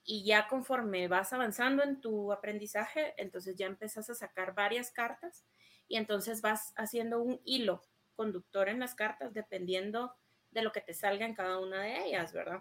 Y 0.05 0.25
ya 0.25 0.49
conforme 0.49 1.09
vas 1.09 1.33
avanzando 1.33 1.83
en 1.83 2.01
tu 2.01 2.33
aprendizaje, 2.33 3.15
entonces 3.19 3.57
ya 3.57 3.67
empezás 3.67 4.09
a 4.09 4.15
sacar 4.15 4.55
varias 4.55 4.91
cartas 4.91 5.45
y 5.89 5.97
entonces 5.97 6.41
vas 6.41 6.73
haciendo 6.77 7.21
un 7.21 7.41
hilo 7.45 7.83
conductor 8.15 8.69
en 8.69 8.81
las 8.81 8.95
cartas 8.95 9.35
dependiendo 9.35 10.15
de 10.57 10.63
lo 10.63 10.73
que 10.73 10.81
te 10.81 10.95
salga 10.95 11.27
en 11.27 11.35
cada 11.35 11.59
una 11.59 11.83
de 11.83 12.07
ellas, 12.07 12.33
¿verdad? 12.33 12.61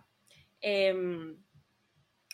Em, 0.60 1.42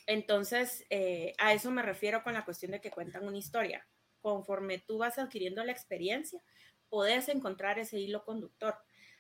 entonces, 0.07 0.85
eh, 0.89 1.35
a 1.37 1.53
eso 1.53 1.69
me 1.69 1.83
refiero 1.83 2.23
con 2.23 2.33
la 2.33 2.43
cuestión 2.43 2.71
de 2.71 2.81
que 2.81 2.89
cuentan 2.89 3.27
una 3.27 3.37
historia. 3.37 3.87
Conforme 4.21 4.79
tú 4.79 4.97
vas 4.97 5.19
adquiriendo 5.19 5.63
la 5.63 5.71
experiencia, 5.71 6.41
puedes 6.89 7.29
encontrar 7.29 7.77
ese 7.77 7.99
hilo 7.99 8.25
conductor. 8.25 8.75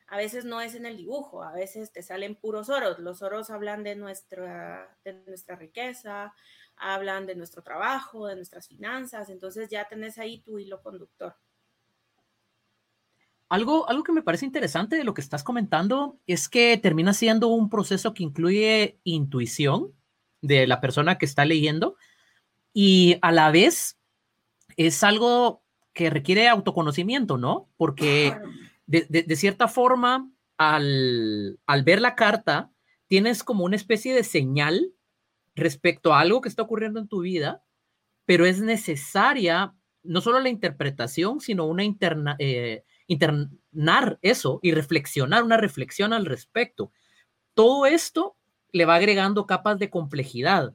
A 0.07 0.17
veces 0.17 0.43
no 0.43 0.61
es 0.61 0.73
en 0.73 0.87
el 0.87 0.97
dibujo, 0.97 1.43
a 1.43 1.53
veces 1.53 1.91
te 1.93 2.01
salen 2.01 2.35
puros 2.35 2.69
oros. 2.69 2.97
Los 2.97 3.21
oros 3.21 3.51
hablan 3.51 3.83
de 3.83 3.95
nuestra, 3.95 4.97
de 5.03 5.13
nuestra 5.13 5.55
riqueza, 5.55 6.33
hablan 6.75 7.27
de 7.27 7.35
nuestro 7.35 7.61
trabajo, 7.61 8.25
de 8.25 8.35
nuestras 8.35 8.67
finanzas, 8.67 9.29
entonces 9.29 9.69
ya 9.69 9.87
tenés 9.87 10.17
ahí 10.17 10.41
tu 10.41 10.57
hilo 10.57 10.81
conductor. 10.81 11.35
Algo, 13.51 13.89
algo 13.89 14.03
que 14.03 14.13
me 14.13 14.23
parece 14.23 14.45
interesante 14.45 14.95
de 14.95 15.03
lo 15.03 15.13
que 15.13 15.19
estás 15.19 15.43
comentando 15.43 16.17
es 16.25 16.47
que 16.47 16.77
termina 16.77 17.13
siendo 17.13 17.49
un 17.49 17.69
proceso 17.69 18.13
que 18.13 18.23
incluye 18.23 18.97
intuición 19.03 19.91
de 20.41 20.67
la 20.67 20.79
persona 20.79 21.17
que 21.17 21.25
está 21.25 21.43
leyendo 21.43 21.97
y 22.73 23.17
a 23.21 23.33
la 23.33 23.51
vez 23.51 23.99
es 24.77 25.03
algo 25.03 25.65
que 25.91 26.09
requiere 26.09 26.47
autoconocimiento, 26.47 27.37
¿no? 27.37 27.67
Porque 27.75 28.37
de, 28.85 29.35
cierta 29.35 29.67
forma, 29.67 30.31
al, 30.57 31.59
al 31.65 31.83
ver 31.83 31.99
la 31.99 32.15
carta, 32.15 32.71
tienes 33.07 33.43
como 33.43 33.65
una 33.65 33.75
especie 33.75 34.13
de 34.13 34.23
señal 34.23 34.93
respecto 35.55 36.13
a 36.13 36.21
algo 36.21 36.39
que 36.39 36.47
está 36.47 36.61
ocurriendo 36.61 37.01
en 37.01 37.09
tu 37.09 37.19
vida, 37.19 37.65
pero 38.23 38.45
es 38.45 38.61
necesaria 38.61 39.75
no 40.03 40.21
solo 40.21 40.39
la 40.39 40.47
interpretación, 40.47 41.41
sino 41.41 41.65
una 41.65 41.83
interna, 41.83 42.37
eh, 42.39 42.85
internar 43.11 44.19
eso 44.21 44.59
y 44.63 44.71
reflexionar, 44.71 45.43
una 45.43 45.57
reflexión 45.57 46.13
al 46.13 46.25
respecto. 46.25 46.93
Todo 47.53 47.85
esto 47.85 48.37
le 48.71 48.85
va 48.85 48.95
agregando 48.95 49.45
capas 49.45 49.77
de 49.79 49.89
complejidad, 49.89 50.73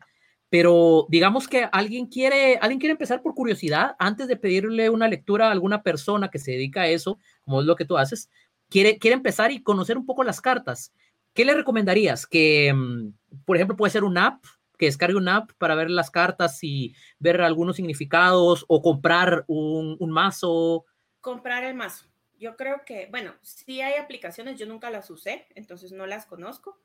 pero 0.51 1.07
digamos 1.09 1.49
que 1.49 1.67
alguien 1.73 2.07
quiere, 2.07 2.59
alguien 2.61 2.79
quiere 2.79 2.93
empezar 2.93 3.23
por 3.23 3.35
curiosidad 3.35 3.97
antes 3.99 4.29
de 4.29 4.37
pedirle 4.37 4.91
una 4.91 5.09
lectura 5.09 5.49
a 5.49 5.51
alguna 5.51 5.83
persona 5.83 6.29
que 6.29 6.39
se 6.39 6.53
dedica 6.53 6.83
a 6.83 6.89
eso, 6.89 7.19
como 7.43 7.63
es 7.63 7.67
lo 7.67 7.75
que 7.75 7.87
tú 7.87 7.97
haces, 7.97 8.29
quiere, 8.69 8.99
quiere 8.99 9.15
empezar 9.15 9.51
y 9.51 9.63
conocer 9.63 9.97
un 9.97 10.05
poco 10.05 10.23
las 10.23 10.43
cartas. 10.43 10.93
¿Qué 11.33 11.47
le 11.47 11.55
recomendarías? 11.55 12.27
Que, 12.27 12.71
mm, 12.73 13.15
por 13.47 13.57
ejemplo, 13.57 13.77
puede 13.77 13.93
ser 13.93 14.05
una 14.05 14.27
app, 14.27 14.45
que 14.77 14.87
descargue 14.87 15.17
una 15.17 15.37
app 15.37 15.53
para 15.57 15.75
ver 15.75 15.91
las 15.91 16.11
cartas 16.11 16.63
y 16.63 16.95
ver 17.19 17.41
algunos 17.41 17.77
significados 17.77 18.67
o 18.69 18.83
comprar 18.83 19.45
un, 19.47 19.97
un 19.99 20.11
mazo. 20.11 20.85
Comprar 21.23 21.65
el 21.65 21.75
mazo 21.75 22.07
yo 22.39 22.57
creo 22.57 22.85
que, 22.85 23.07
bueno, 23.07 23.35
sí 23.43 23.81
hay 23.81 23.95
aplicaciones, 23.95 24.59
yo 24.59 24.67
nunca 24.67 24.91
las 24.91 25.11
usé, 25.11 25.47
entonces 25.55 25.93
no 25.93 26.07
las 26.07 26.27
conozco. 26.27 26.79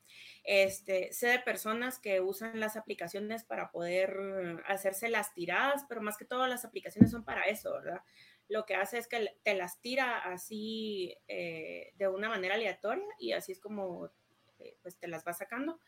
Este, 0.43 1.11
sé 1.13 1.27
de 1.27 1.39
personas 1.39 1.99
que 1.99 2.21
usan 2.21 2.59
las 2.59 2.77
aplicaciones 2.77 3.43
para 3.43 3.71
poder 3.71 4.63
hacerse 4.65 5.09
las 5.09 5.33
tiradas, 5.33 5.85
pero 5.87 6.01
más 6.01 6.17
que 6.17 6.25
todo 6.25 6.47
las 6.47 6.65
aplicaciones 6.65 7.11
son 7.11 7.23
para 7.23 7.43
eso, 7.43 7.73
¿verdad? 7.73 8.01
Lo 8.47 8.65
que 8.65 8.75
hace 8.75 8.97
es 8.97 9.07
que 9.07 9.35
te 9.43 9.53
las 9.53 9.79
tira 9.81 10.19
así 10.19 11.15
eh, 11.27 11.93
de 11.95 12.07
una 12.07 12.29
manera 12.29 12.55
aleatoria 12.55 13.05
y 13.19 13.31
así 13.31 13.51
es 13.51 13.59
como 13.59 14.09
eh, 14.59 14.75
pues 14.81 14.97
te 14.97 15.07
las 15.07 15.25
va 15.25 15.33
sacando. 15.33 15.79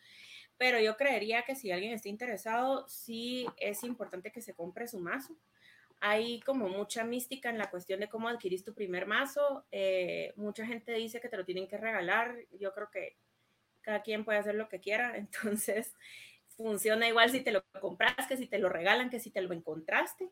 Pero 0.58 0.80
yo 0.80 0.96
creería 0.96 1.44
que 1.44 1.56
si 1.56 1.72
alguien 1.72 1.94
está 1.94 2.10
interesado, 2.10 2.88
sí 2.88 3.48
es 3.58 3.84
importante 3.84 4.32
que 4.32 4.42
se 4.42 4.54
compre 4.54 4.88
su 4.88 5.00
mazo 5.00 5.36
hay 6.06 6.42
como 6.42 6.68
mucha 6.68 7.06
mística 7.06 7.50
en 7.50 7.58
la 7.58 7.70
cuestión 7.70 8.02
de 8.02 8.10
cómo 8.10 8.28
adquirís 8.28 8.66
tu 8.66 8.74
primer 8.74 9.06
mazo. 9.06 9.66
Eh, 9.72 10.34
mucha 10.36 10.66
gente 10.66 10.92
dice 10.92 11.22
que 11.22 11.30
te 11.30 11.38
lo 11.38 11.46
tienen 11.46 11.66
que 11.66 11.78
regalar. 11.78 12.36
Yo 12.60 12.74
creo 12.74 12.90
que 12.92 13.16
cada 13.80 14.02
quien 14.02 14.26
puede 14.26 14.40
hacer 14.40 14.56
lo 14.56 14.68
que 14.68 14.82
quiera. 14.82 15.16
Entonces, 15.18 15.96
funciona 16.58 17.08
igual 17.08 17.30
si 17.30 17.40
te 17.40 17.54
lo 17.54 17.64
compras, 17.80 18.28
que 18.28 18.36
si 18.36 18.48
te 18.48 18.60
lo 18.60 18.68
regalan, 18.68 19.10
que 19.10 19.22
si 19.22 19.32
te 19.32 19.42
lo 19.42 19.54
encontraste. 19.54 20.30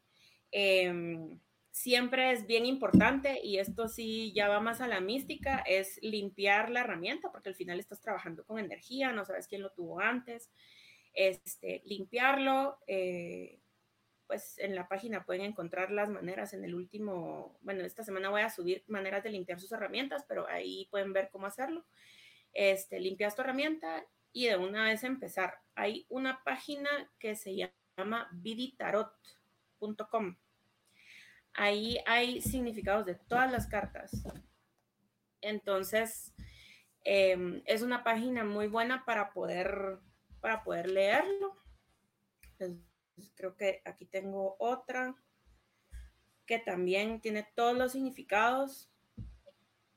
Em, 0.51 1.39
siempre 1.71 2.34
es 2.34 2.45
bien 2.45 2.65
importante, 2.65 3.39
y 3.41 3.57
esto 3.57 3.88
sí 3.88 4.34
ya 4.34 4.49
va 4.49 4.60
más 4.60 4.81
a 4.81 4.89
la 4.89 4.99
mística, 4.99 5.60
es 5.65 5.99
limpiar 6.01 6.69
la 6.69 6.81
herramienta, 6.81 7.31
porque 7.31 7.47
al 7.47 7.55
final 7.55 7.79
estás 7.79 8.01
trabajando 8.01 8.43
con 8.43 8.60
energía, 8.60 9.13
no 9.13 9.23
sabes 9.23 9.47
quién 9.47 9.62
lo 9.62 9.71
tuvo 9.71 10.01
antes. 10.01 10.51
Este, 11.13 11.81
limpiarlo, 11.86 12.77
eh, 12.88 13.61
pues 14.32 14.58
en 14.60 14.76
la 14.76 14.88
página 14.88 15.26
pueden 15.26 15.41
encontrar 15.41 15.91
las 15.91 16.08
maneras 16.08 16.54
en 16.54 16.63
el 16.63 16.74
último, 16.74 17.60
bueno, 17.63 17.84
esta 17.84 18.02
semana 18.02 18.30
voy 18.30 18.44
a 18.44 18.50
subir 18.50 18.82
maneras 18.88 19.26
de 19.26 19.30
limpiar 19.30 19.60
sus 19.60 19.74
herramientas, 19.74 20.24
pero 20.26 20.48
ahí 20.48 20.88
pueden 20.89 21.12
ver 21.12 21.28
cómo 21.34 21.48
hacerlo. 21.48 21.86
Este, 22.54 23.02
limpias 23.02 23.36
tu 23.36 23.41
herramienta 23.41 24.06
y 24.32 24.46
de 24.46 24.56
una 24.56 24.86
vez 24.86 25.04
empezar. 25.04 25.56
Hay 25.76 26.06
una 26.08 26.41
página 26.46 26.89
que 27.20 27.36
se 27.36 27.74
llama 27.98 28.30
viditarot.com. 28.32 30.38
Ahí 31.52 31.98
hay 32.06 32.39
significados 32.39 33.06
de 33.06 33.15
todas 33.15 33.52
las 33.52 33.67
cartas. 33.67 34.24
Entonces, 35.41 36.34
em, 37.04 37.62
es 37.65 37.82
una 37.82 38.06
página 38.06 38.46
muy 38.46 38.67
buena 38.67 39.04
para 39.04 39.34
poder, 39.34 40.00
para 40.39 40.63
poder 40.63 40.89
leerlo 40.89 41.58
creo 43.36 43.56
que 43.56 43.82
aquí 43.86 44.06
tengo 44.06 44.56
otra 44.60 45.15
que 46.45 46.60
también 46.60 47.21
tiene 47.21 47.47
todos 47.56 47.78
los 47.78 47.93
significados. 47.93 48.91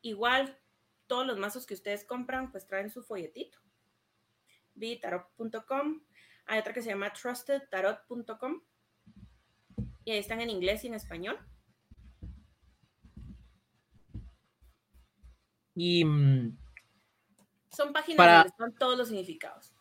Igual, 0.02 0.58
todos 1.06 1.26
los 1.26 1.38
mazos 1.38 1.66
que 1.66 1.74
ustedes 1.74 2.04
compran, 2.04 2.50
pues 2.52 2.66
traen 2.66 2.90
su 2.90 3.02
folletito. 3.02 3.58
Bitarot.com. 4.74 6.02
Hay 6.46 6.58
otra 6.58 6.72
que 6.72 6.82
se 6.82 6.90
llama 6.90 7.12
trustedtarot.com. 7.12 8.62
Y 10.04 10.12
ahí 10.12 10.18
están 10.18 10.40
en 10.40 10.50
inglés 10.50 10.84
y 10.84 10.88
en 10.88 10.94
español. 10.94 11.38
Y 15.74 16.04
mm, 16.04 16.56
son 17.70 17.92
páginas 17.92 18.26
donde 18.26 18.48
están 18.48 18.74
todos 18.74 18.96
los 18.96 19.08
significados. 19.08 19.74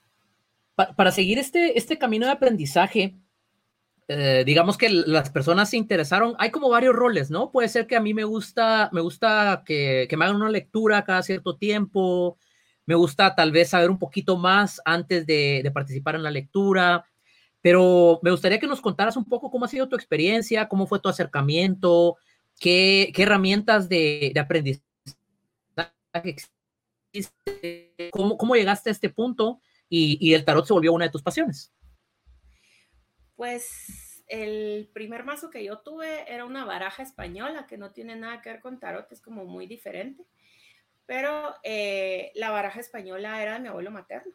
para 0.76 1.12
seguir 1.12 1.38
este, 1.38 1.78
este 1.78 2.00
camino 2.00 2.26
de 2.26 2.32
aprendizaje, 2.32 3.20
eh, 4.08 4.44
digamos 4.46 4.78
que 4.78 4.90
las 4.90 5.30
personas 5.30 5.70
se 5.70 5.78
interesaron, 5.78 6.36
hay 6.38 6.52
como 6.52 6.70
varios 6.70 6.94
roles, 6.94 7.32
¿no? 7.32 7.52
Puede 7.52 7.70
ser 7.70 7.88
que 7.88 7.96
a 7.96 8.02
mí 8.02 8.14
me 8.14 8.26
gusta, 8.26 8.90
me 8.92 9.00
gusta 9.00 9.64
que, 9.66 10.10
me 10.18 10.26
hagan 10.26 10.36
una 10.38 10.50
lectura 10.50 11.06
cada 11.06 11.24
cierto 11.24 11.56
tiempo, 11.56 12.38
me 12.86 12.96
gusta 12.96 13.34
tal 13.34 13.54
vez 13.54 13.70
saber 13.70 13.90
un 13.90 14.00
poquito 14.00 14.36
más 14.38 14.82
antes 14.84 15.26
de, 15.26 15.70
participar 15.74 16.16
en 16.16 16.24
la 16.24 16.32
lectura, 16.32 17.06
pero 17.62 18.20
me 18.24 18.32
gustaría 18.32 18.60
que 18.60 18.68
nos 18.68 18.82
contaras 18.82 19.16
un 19.16 19.26
poco 19.26 19.50
cómo 19.50 19.66
ha 19.66 19.70
sido 19.70 19.88
tu 19.88 19.96
experiencia, 19.96 20.68
cómo 20.68 20.86
fue 20.86 21.00
tu 21.00 21.08
acercamiento, 21.08 22.18
qué, 22.60 23.14
herramientas 23.16 23.88
de, 23.88 24.34
aprendizaje 24.38 24.84
existen, 27.14 27.90
cómo, 28.12 28.38
cómo 28.38 28.56
llegaste 28.56 28.90
a 28.90 28.92
este 28.92 29.10
punto 29.10 29.62
y, 29.88 30.18
y 30.20 30.34
el 30.34 30.44
tarot 30.44 30.66
se 30.66 30.74
volvió 30.74 30.92
una 30.92 31.06
de 31.06 31.12
tus 31.12 31.24
pasiones. 31.24 31.72
Pues 33.36 34.24
el 34.28 34.90
primer 34.94 35.24
mazo 35.24 35.50
que 35.50 35.64
yo 35.64 35.80
tuve 35.80 36.32
era 36.32 36.46
una 36.46 36.66
baraja 36.66 37.04
española 37.04 37.68
que 37.68 37.78
no 37.78 37.92
tiene 37.92 38.16
nada 38.16 38.42
que 38.42 38.50
ver 38.50 38.62
con 38.62 38.80
tarot, 38.80 39.12
es 39.12 39.22
como 39.22 39.46
muy 39.46 39.68
diferente. 39.68 40.26
Pero 41.06 41.56
eh, 41.64 42.32
la 42.36 42.50
baraja 42.52 42.80
española 42.80 43.42
era 43.42 43.54
de 43.54 43.60
mi 43.60 43.68
abuelo 43.68 43.92
materno. 43.92 44.34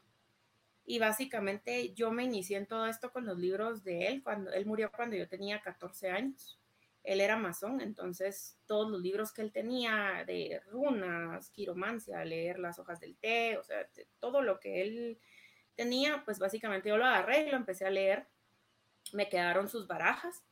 Y 0.84 0.98
básicamente 0.98 1.92
yo 1.94 2.10
me 2.10 2.24
inicié 2.24 2.56
en 2.56 2.66
todo 2.66 2.86
esto 2.86 3.12
con 3.12 3.26
los 3.26 3.38
libros 3.38 3.84
de 3.84 4.06
él, 4.06 4.22
cuando 4.22 4.52
él 4.52 4.66
murió 4.66 4.90
cuando 4.90 5.16
yo 5.16 5.28
tenía 5.28 5.60
14 5.60 6.10
años. 6.10 6.58
Él 7.04 7.20
era 7.20 7.36
masón, 7.36 7.80
entonces 7.80 8.58
todos 8.66 8.90
los 8.90 9.00
libros 9.00 9.32
que 9.32 9.42
él 9.42 9.52
tenía 9.52 10.24
de 10.26 10.60
runas, 10.70 11.50
quiromancia, 11.50 12.24
leer 12.24 12.58
las 12.58 12.78
hojas 12.78 13.00
del 13.00 13.16
té, 13.16 13.56
o 13.58 13.64
sea, 13.64 13.86
todo 14.18 14.42
lo 14.42 14.60
que 14.60 14.82
él 14.82 15.18
tenía, 15.74 16.22
pues 16.24 16.38
básicamente 16.38 16.88
yo 16.88 16.96
lo 16.96 17.04
agarré 17.04 17.46
y 17.46 17.50
lo 17.50 17.56
empecé 17.56 17.86
a 17.86 17.90
leer. 17.90 18.26
Me 19.12 19.28
quedaron 19.28 19.68
sus 19.68 19.86
barajas 19.86 20.42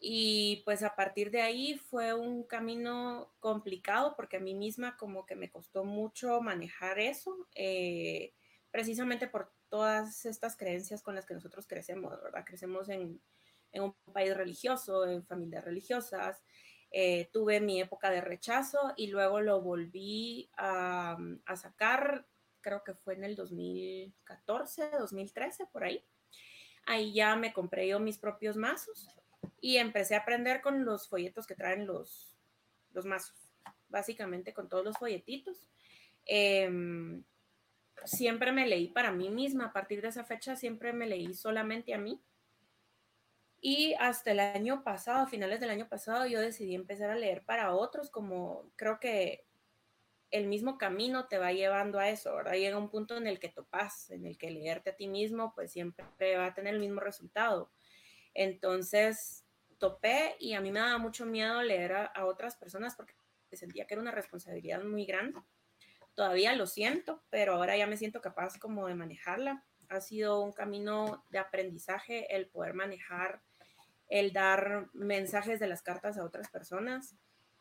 y 0.00 0.62
pues 0.64 0.82
a 0.84 0.94
partir 0.94 1.30
de 1.30 1.42
ahí 1.42 1.76
fue 1.76 2.14
un 2.14 2.44
camino 2.44 3.34
complicado 3.40 4.14
porque 4.16 4.36
a 4.36 4.40
mí 4.40 4.54
misma 4.54 4.96
como 4.96 5.26
que 5.26 5.34
me 5.34 5.50
costó 5.50 5.84
mucho 5.84 6.40
manejar 6.40 7.00
eso, 7.00 7.48
eh, 7.54 8.32
precisamente 8.70 9.26
por 9.26 9.52
todas 9.68 10.24
estas 10.24 10.56
creencias 10.56 11.02
con 11.02 11.16
las 11.16 11.26
que 11.26 11.34
nosotros 11.34 11.66
crecemos, 11.66 12.22
¿verdad? 12.22 12.44
Crecemos 12.44 12.88
en, 12.88 13.20
un 13.74 13.94
país 14.12 14.36
religioso, 14.36 15.04
en 15.06 15.26
familias 15.26 15.64
religiosas. 15.64 16.42
Eh, 16.90 17.28
tuve 17.32 17.60
mi 17.60 17.80
época 17.80 18.10
de 18.10 18.20
rechazo 18.20 18.94
y 18.96 19.08
luego 19.08 19.40
lo 19.40 19.60
volví 19.60 20.48
a, 20.56 21.18
a, 21.44 21.56
sacar, 21.56 22.26
creo 22.60 22.82
que 22.82 22.94
fue 22.94 23.14
en 23.14 23.24
el 23.24 23.36
2014, 23.36 24.90
2013, 24.98 25.66
por 25.66 25.84
ahí. 25.84 26.04
Ahí 26.88 27.12
ya 27.12 27.36
me 27.36 27.52
compré 27.52 27.86
yo 27.86 28.00
mis 28.00 28.16
propios 28.16 28.56
mazos 28.56 29.14
y 29.60 29.76
empecé 29.76 30.14
a 30.14 30.20
aprender 30.20 30.62
con 30.62 30.86
los 30.86 31.06
folletos 31.06 31.46
que 31.46 31.54
traen 31.54 31.86
los, 31.86 32.34
los 32.94 33.04
mazos, 33.04 33.52
básicamente 33.90 34.54
con 34.54 34.70
todos 34.70 34.86
los 34.86 34.96
folletitos. 34.96 35.68
Em, 36.24 37.22
siempre 38.06 38.52
me 38.52 38.66
leí 38.66 38.88
para 38.88 39.12
mí 39.12 39.28
misma, 39.28 39.66
a 39.66 39.72
partir 39.74 40.00
de 40.00 40.08
esa 40.08 40.24
fecha 40.24 40.56
siempre 40.56 40.94
me 40.94 41.06
leí 41.06 41.34
solamente 41.34 41.92
a 41.92 41.98
mí. 41.98 42.22
Y 43.60 43.92
hasta 44.00 44.30
el 44.30 44.40
año 44.40 44.82
pasado, 44.82 45.24
a 45.24 45.26
finales 45.26 45.60
del 45.60 45.68
año 45.68 45.90
pasado, 45.90 46.26
yo 46.26 46.40
decidí 46.40 46.74
empezar 46.74 47.10
a 47.10 47.16
leer 47.16 47.44
para 47.44 47.74
otros, 47.74 48.08
como 48.08 48.70
creo 48.76 48.98
que 48.98 49.44
el 50.30 50.46
mismo 50.46 50.78
camino 50.78 51.26
te 51.26 51.38
va 51.38 51.52
llevando 51.52 51.98
a 51.98 52.08
eso, 52.08 52.34
¿verdad? 52.34 52.54
Llega 52.54 52.78
un 52.78 52.90
punto 52.90 53.16
en 53.16 53.26
el 53.26 53.38
que 53.38 53.48
topas, 53.48 54.10
en 54.10 54.26
el 54.26 54.36
que 54.36 54.50
leerte 54.50 54.90
a 54.90 54.96
ti 54.96 55.08
mismo, 55.08 55.54
pues 55.54 55.72
siempre 55.72 56.36
va 56.36 56.46
a 56.46 56.54
tener 56.54 56.74
el 56.74 56.80
mismo 56.80 57.00
resultado. 57.00 57.70
Entonces, 58.34 59.44
topé 59.78 60.36
y 60.38 60.54
a 60.54 60.60
mí 60.60 60.70
me 60.70 60.80
daba 60.80 60.98
mucho 60.98 61.24
miedo 61.26 61.62
leer 61.62 61.92
a, 61.92 62.04
a 62.06 62.26
otras 62.26 62.56
personas 62.56 62.94
porque 62.94 63.14
sentía 63.52 63.86
que 63.86 63.94
era 63.94 64.02
una 64.02 64.10
responsabilidad 64.10 64.82
muy 64.82 65.06
grande 65.06 65.40
todavía 66.18 66.52
lo 66.56 66.66
siento, 66.66 67.22
pero 67.30 67.54
ahora 67.54 67.76
ya 67.76 67.86
me 67.86 67.96
siento 67.96 68.20
capaz 68.20 68.58
como 68.58 68.88
de 68.88 68.96
manejarla. 68.96 69.64
Ha 69.88 70.00
sido 70.00 70.40
un 70.40 70.52
camino 70.52 71.24
de 71.30 71.38
aprendizaje 71.38 72.34
el 72.34 72.48
poder 72.48 72.74
manejar, 72.74 73.40
el 74.08 74.32
dar 74.32 74.88
mensajes 74.94 75.60
de 75.60 75.68
las 75.68 75.80
cartas 75.80 76.18
a 76.18 76.24
otras 76.24 76.50
personas, 76.50 77.14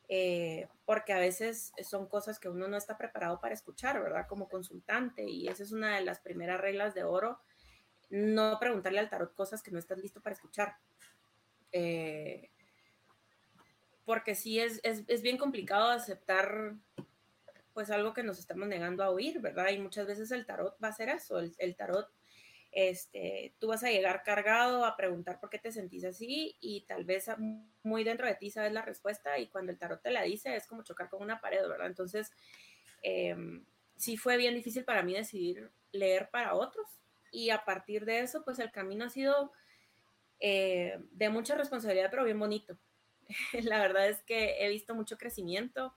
eh, 0.08 0.68
porque 0.86 1.14
a 1.14 1.20
veces 1.20 1.72
son 1.84 2.08
cosas 2.08 2.40
que 2.40 2.50
uno 2.50 2.68
no 2.68 2.78
está 2.78 2.98
preparado 2.98 3.40
para 3.40 3.54
escuchar, 3.54 4.02
¿verdad? 4.02 4.28
Como 4.28 4.48
consultante, 4.48 5.24
y 5.24 5.48
esa 5.48 5.64
es 5.64 5.72
una 5.72 5.96
de 5.96 6.06
las 6.06 6.20
primeras 6.20 6.60
reglas 6.62 6.94
de 6.94 7.04
oro, 7.04 7.40
no 8.10 8.58
preguntarle 8.60 9.00
al 9.00 9.10
tarot 9.10 9.34
cosas 9.34 9.62
que 9.62 9.72
no 9.72 9.80
estás 9.80 10.00
listo 10.00 10.22
para 10.22 10.36
escuchar. 10.36 10.78
Eh, 11.72 12.50
porque 14.06 14.36
sí 14.36 14.60
es, 14.60 14.80
es, 14.84 15.04
es 15.08 15.22
bien 15.22 15.38
complicado 15.38 15.90
aceptar 15.90 16.76
pues 17.78 17.92
algo 17.92 18.12
que 18.12 18.24
nos 18.24 18.40
estamos 18.40 18.68
negando 18.68 19.04
a 19.04 19.12
oír, 19.12 19.40
¿verdad? 19.40 19.70
Y 19.70 19.78
muchas 19.78 20.08
veces 20.08 20.32
el 20.32 20.48
tarot 20.48 20.76
va 20.84 20.88
a 20.88 20.94
ser 20.94 21.10
eso, 21.10 21.38
el, 21.38 21.76
tarot, 21.76 22.10
este, 22.80 23.56
tú 23.58 23.70
vas 23.70 23.84
a 23.84 23.90
llegar 23.90 24.22
cargado 24.22 24.86
a 24.86 24.96
preguntar 24.96 25.40
por 25.40 25.50
qué 25.50 25.58
te 25.58 25.72
sentís 25.72 26.06
así 26.06 26.56
y 26.60 26.82
tal 26.82 27.06
vez 27.06 27.26
muy 27.82 28.04
dentro 28.04 28.28
de 28.28 28.36
ti 28.36 28.52
sabes 28.52 28.72
la 28.72 28.84
respuesta 28.84 29.40
y 29.40 29.48
cuando 29.48 29.72
el 29.72 29.80
tarot 29.80 30.00
te 30.00 30.12
la 30.12 30.22
dice 30.22 30.56
es 30.56 30.68
como 30.68 30.84
chocar 30.84 31.10
con 31.10 31.24
una 31.24 31.42
pared, 31.42 31.68
¿verdad? 31.68 31.88
Entonces, 31.88 32.32
em, 33.02 33.66
sí 33.96 34.16
fue 34.16 34.38
bien 34.38 34.54
difícil 34.54 34.86
para 34.86 35.02
mí 35.02 35.16
decidir 35.16 35.72
leer 35.92 36.30
para 36.30 36.54
otros 36.54 36.86
y 37.32 37.50
a 37.50 37.66
partir 37.66 38.06
de 38.06 38.20
eso, 38.20 38.44
pues 38.46 38.60
el 38.60 38.72
camino 38.72 39.06
ha 39.06 39.10
sido 39.10 39.52
eh, 40.40 41.00
de 41.14 41.30
mucha 41.30 41.56
responsabilidad, 41.56 42.12
pero 42.12 42.26
bien 42.26 42.38
bonito. 42.38 42.78
la 43.64 43.80
verdad 43.80 44.08
es 44.08 44.22
que 44.22 44.64
he 44.64 44.70
visto 44.70 44.94
mucho 44.94 45.18
crecimiento 45.18 45.96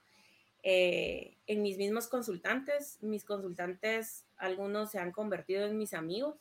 eh, 0.63 1.37
en 1.45 1.61
mis 1.61 1.77
mismos 1.77 2.07
consultantes. 2.07 2.97
Mis 3.03 3.23
consultantes, 3.23 4.25
algunos 4.37 4.89
se 4.89 4.97
han 4.97 5.11
convertido 5.11 5.67
en 5.67 5.77
mis 5.77 5.93
amigos, 5.93 6.39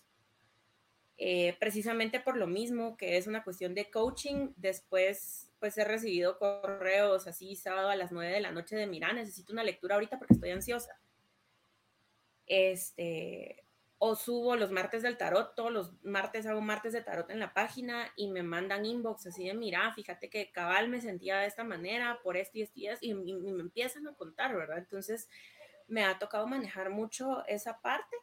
eh, 1.22 1.54
precisamente 1.60 2.18
por 2.18 2.38
lo 2.38 2.46
mismo, 2.46 2.96
que 2.96 3.18
es 3.18 3.26
una 3.26 3.44
cuestión 3.44 3.74
de 3.74 3.90
coaching. 3.90 4.54
Después, 4.56 5.52
pues 5.58 5.76
he 5.76 5.84
recibido 5.84 6.38
correos 6.38 7.26
así 7.26 7.56
sábado 7.56 7.90
a 7.90 7.96
las 7.96 8.10
9 8.10 8.32
de 8.32 8.40
la 8.40 8.52
noche 8.52 8.74
de, 8.74 8.86
mira, 8.86 9.12
necesito 9.12 9.52
una 9.52 9.62
lectura 9.62 9.96
ahorita 9.96 10.18
porque 10.18 10.32
estoy 10.32 10.48
ansiosa. 10.48 10.98
Este, 12.46 13.62
o 13.98 14.16
subo 14.16 14.56
los 14.56 14.70
martes 14.70 15.02
del 15.02 15.18
tarot, 15.18 15.54
todos 15.54 15.70
los 15.70 15.92
martes 16.02 16.46
hago 16.46 16.62
martes 16.62 16.94
de 16.94 17.02
tarot 17.02 17.28
en 17.28 17.38
la 17.38 17.52
página 17.52 18.10
y 18.16 18.28
me 18.28 18.42
mandan 18.42 18.86
inbox 18.86 19.26
así 19.26 19.46
de, 19.46 19.52
mira, 19.52 19.92
fíjate 19.92 20.30
que 20.30 20.50
cabal 20.50 20.88
me 20.88 21.02
sentía 21.02 21.40
de 21.40 21.48
esta 21.48 21.64
manera 21.64 22.18
por 22.22 22.38
esto 22.38 22.56
y 22.56 22.62
esto 22.62 22.78
y, 23.02 23.10
y, 23.10 23.34
me 23.52 23.60
empiezan 23.60 24.08
a 24.08 24.14
contar, 24.14 24.56
¿verdad? 24.56 24.78
Entonces 24.78 25.28
me 25.86 26.02
ha 26.02 26.18
tocado 26.18 26.46
manejar 26.46 26.88
mucho 26.88 27.44
esa 27.46 27.82
parte, 27.82 28.16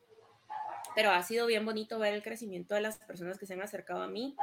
pero 0.98 1.12
ha 1.12 1.22
sido 1.22 1.46
bien 1.46 1.64
bonito 1.64 2.00
ver 2.00 2.16
el 2.16 2.24
crecimiento 2.24 2.74
de 2.74 2.82
las 2.82 2.98
personas 2.98 3.38
que 3.38 3.46
se 3.46 3.54
han 3.54 3.62
acercado 3.62 4.02
a 4.02 4.08
mí 4.08 4.36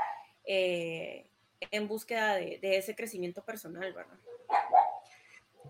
eh, 0.45 1.27
en 1.73 1.89
búsqueda 1.89 2.37
de, 2.37 2.61
ese 2.63 2.95
crecimiento 2.95 3.43
personal, 3.43 3.93
¿verdad? 3.93 4.15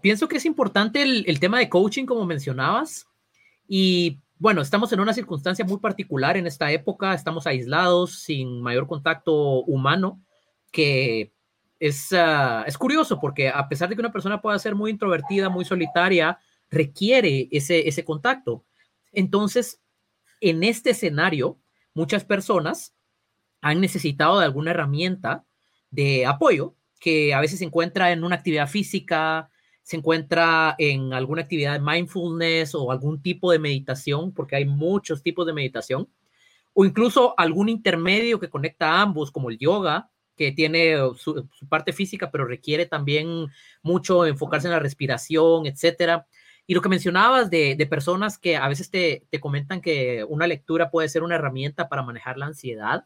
Pienso 0.03 0.29
que 0.29 0.37
es 0.37 0.45
importante 0.45 1.01
el, 1.01 1.25
el 1.27 1.41
tema 1.41 1.59
de 1.59 1.71
coaching, 1.71 2.05
como 2.05 2.27
mencionabas, 2.27 3.09
y 3.67 4.19
bueno, 4.39 4.61
estamos 4.61 4.93
en 4.93 5.01
una 5.01 5.15
circunstancia 5.15 5.65
muy 5.65 5.79
particular 5.79 6.37
en 6.37 6.47
esta 6.47 6.71
época, 6.71 7.15
estamos 7.15 7.47
aislados, 7.47 8.19
sin 8.19 8.61
mayor 8.61 8.87
contacto 8.87 9.63
humano, 9.63 10.21
que 10.71 11.33
es, 11.81 12.13
ah, 12.13 12.63
es 12.67 12.77
curioso 12.77 13.19
porque 13.19 13.49
a 13.49 13.67
pesar 13.71 13.89
de 13.89 13.95
que 13.95 14.03
una 14.03 14.13
persona 14.13 14.43
pueda 14.43 14.59
ser 14.59 14.75
muy 14.75 14.91
introvertida, 14.91 15.49
muy 15.49 15.65
solitaria, 15.65 16.39
requiere 16.71 17.49
ese, 17.51 17.89
ese 17.89 18.05
contacto. 18.05 18.67
Entonces, 19.15 19.81
en 20.51 20.63
este 20.63 20.91
escenario, 20.91 21.59
muchas 21.95 22.25
personas 22.25 22.95
han 23.61 23.81
necesitado 23.81 24.39
de 24.39 24.45
alguna 24.45 24.73
herramienta 24.73 25.45
de 25.91 26.27
apoyo 26.27 26.75
que 27.01 27.35
a 27.35 27.41
veces 27.41 27.59
se 27.61 27.65
encuentra 27.65 28.13
en 28.13 28.25
una 28.25 28.37
actividad 28.37 28.69
física, 28.69 29.51
se 29.83 29.97
encuentra 29.97 30.75
en 30.79 31.13
alguna 31.13 31.43
actividad 31.43 31.75
de 31.75 31.81
mindfulness 31.81 32.75
o 32.75 32.91
algún 32.91 33.23
tipo 33.23 33.53
de 33.53 33.59
meditación, 33.59 34.33
porque 34.33 34.57
hay 34.57 34.65
muchos 34.65 35.23
tipos 35.23 35.47
de 35.47 35.53
meditación, 35.53 36.09
o 36.73 36.85
incluso 36.85 37.35
algún 37.39 37.69
intermedio 37.69 38.41
que 38.41 38.51
conecta 38.51 39.01
ambos, 39.01 39.31
como 39.31 39.51
el 39.51 39.59
yoga, 39.59 40.11
que 40.37 40.53
tiene 40.53 40.97
su, 41.17 41.49
parte 41.69 41.93
física, 41.93 42.31
pero 42.31 42.47
requiere 42.47 42.87
también 42.87 43.47
mucho 43.83 44.27
enfocarse 44.27 44.67
en 44.67 44.73
la 44.73 44.81
respiración, 44.81 45.67
etcétera. 45.67 46.27
Y 46.67 46.75
lo 46.75 46.81
que 46.81 46.89
mencionabas 46.89 47.51
de, 47.51 47.77
de 47.77 47.87
personas 47.87 48.39
que 48.39 48.57
a 48.57 48.69
veces 48.69 48.91
te, 48.91 49.27
te, 49.31 49.41
comentan 49.41 49.81
que 49.81 50.25
una 50.29 50.47
lectura 50.47 50.91
puede 50.91 51.09
ser 51.09 51.23
una 51.23 51.35
herramienta 51.35 51.89
para 51.89 52.03
manejar 52.03 52.39
la 52.39 52.47
ansiedad, 52.47 53.05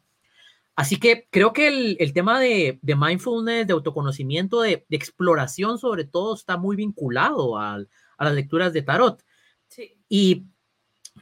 Así 0.79 1.01
que 1.01 1.27
creo 1.33 1.53
que 1.53 1.97
el, 1.99 2.13
tema 2.13 2.39
de, 2.39 2.79
mindfulness, 2.85 3.67
de 3.67 3.73
autoconocimiento, 3.73 4.61
de, 4.61 4.87
exploración 4.91 5.77
sobre 5.77 6.05
todo, 6.05 6.37
está 6.37 6.57
muy 6.57 6.77
vinculado 6.77 7.59
a, 7.59 7.85
las 8.17 8.33
lecturas 8.33 8.73
de 8.73 8.83
tarot. 8.83 9.21
Sí. 9.67 9.99
Y 10.09 10.45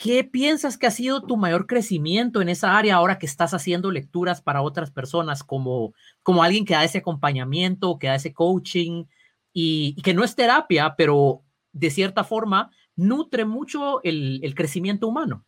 ¿qué 0.00 0.24
piensas 0.24 0.78
que 0.78 0.86
ha 0.86 0.90
sido 0.90 1.26
tu 1.26 1.36
mayor 1.36 1.66
crecimiento 1.66 2.40
en 2.40 2.48
esa 2.48 2.78
área 2.78 2.94
ahora 2.94 3.18
que 3.18 3.26
estás 3.26 3.52
haciendo 3.52 3.90
lecturas 3.90 4.40
para 4.40 4.62
otras 4.62 4.90
personas 4.90 5.44
como, 5.44 5.92
como 6.22 6.42
alguien 6.42 6.64
que 6.64 6.72
da 6.72 6.84
ese 6.84 6.98
acompañamiento, 6.98 7.98
que 7.98 8.06
da 8.06 8.14
ese 8.14 8.32
coaching 8.32 9.04
y, 9.52 10.00
que 10.02 10.14
no 10.14 10.24
es 10.24 10.34
terapia, 10.34 10.94
pero 10.96 11.44
de 11.72 11.90
cierta 11.90 12.24
forma 12.24 12.70
nutre 12.96 13.44
mucho 13.44 14.02
el, 14.02 14.40
el 14.42 14.54
crecimiento 14.54 15.06
humano? 15.06 15.44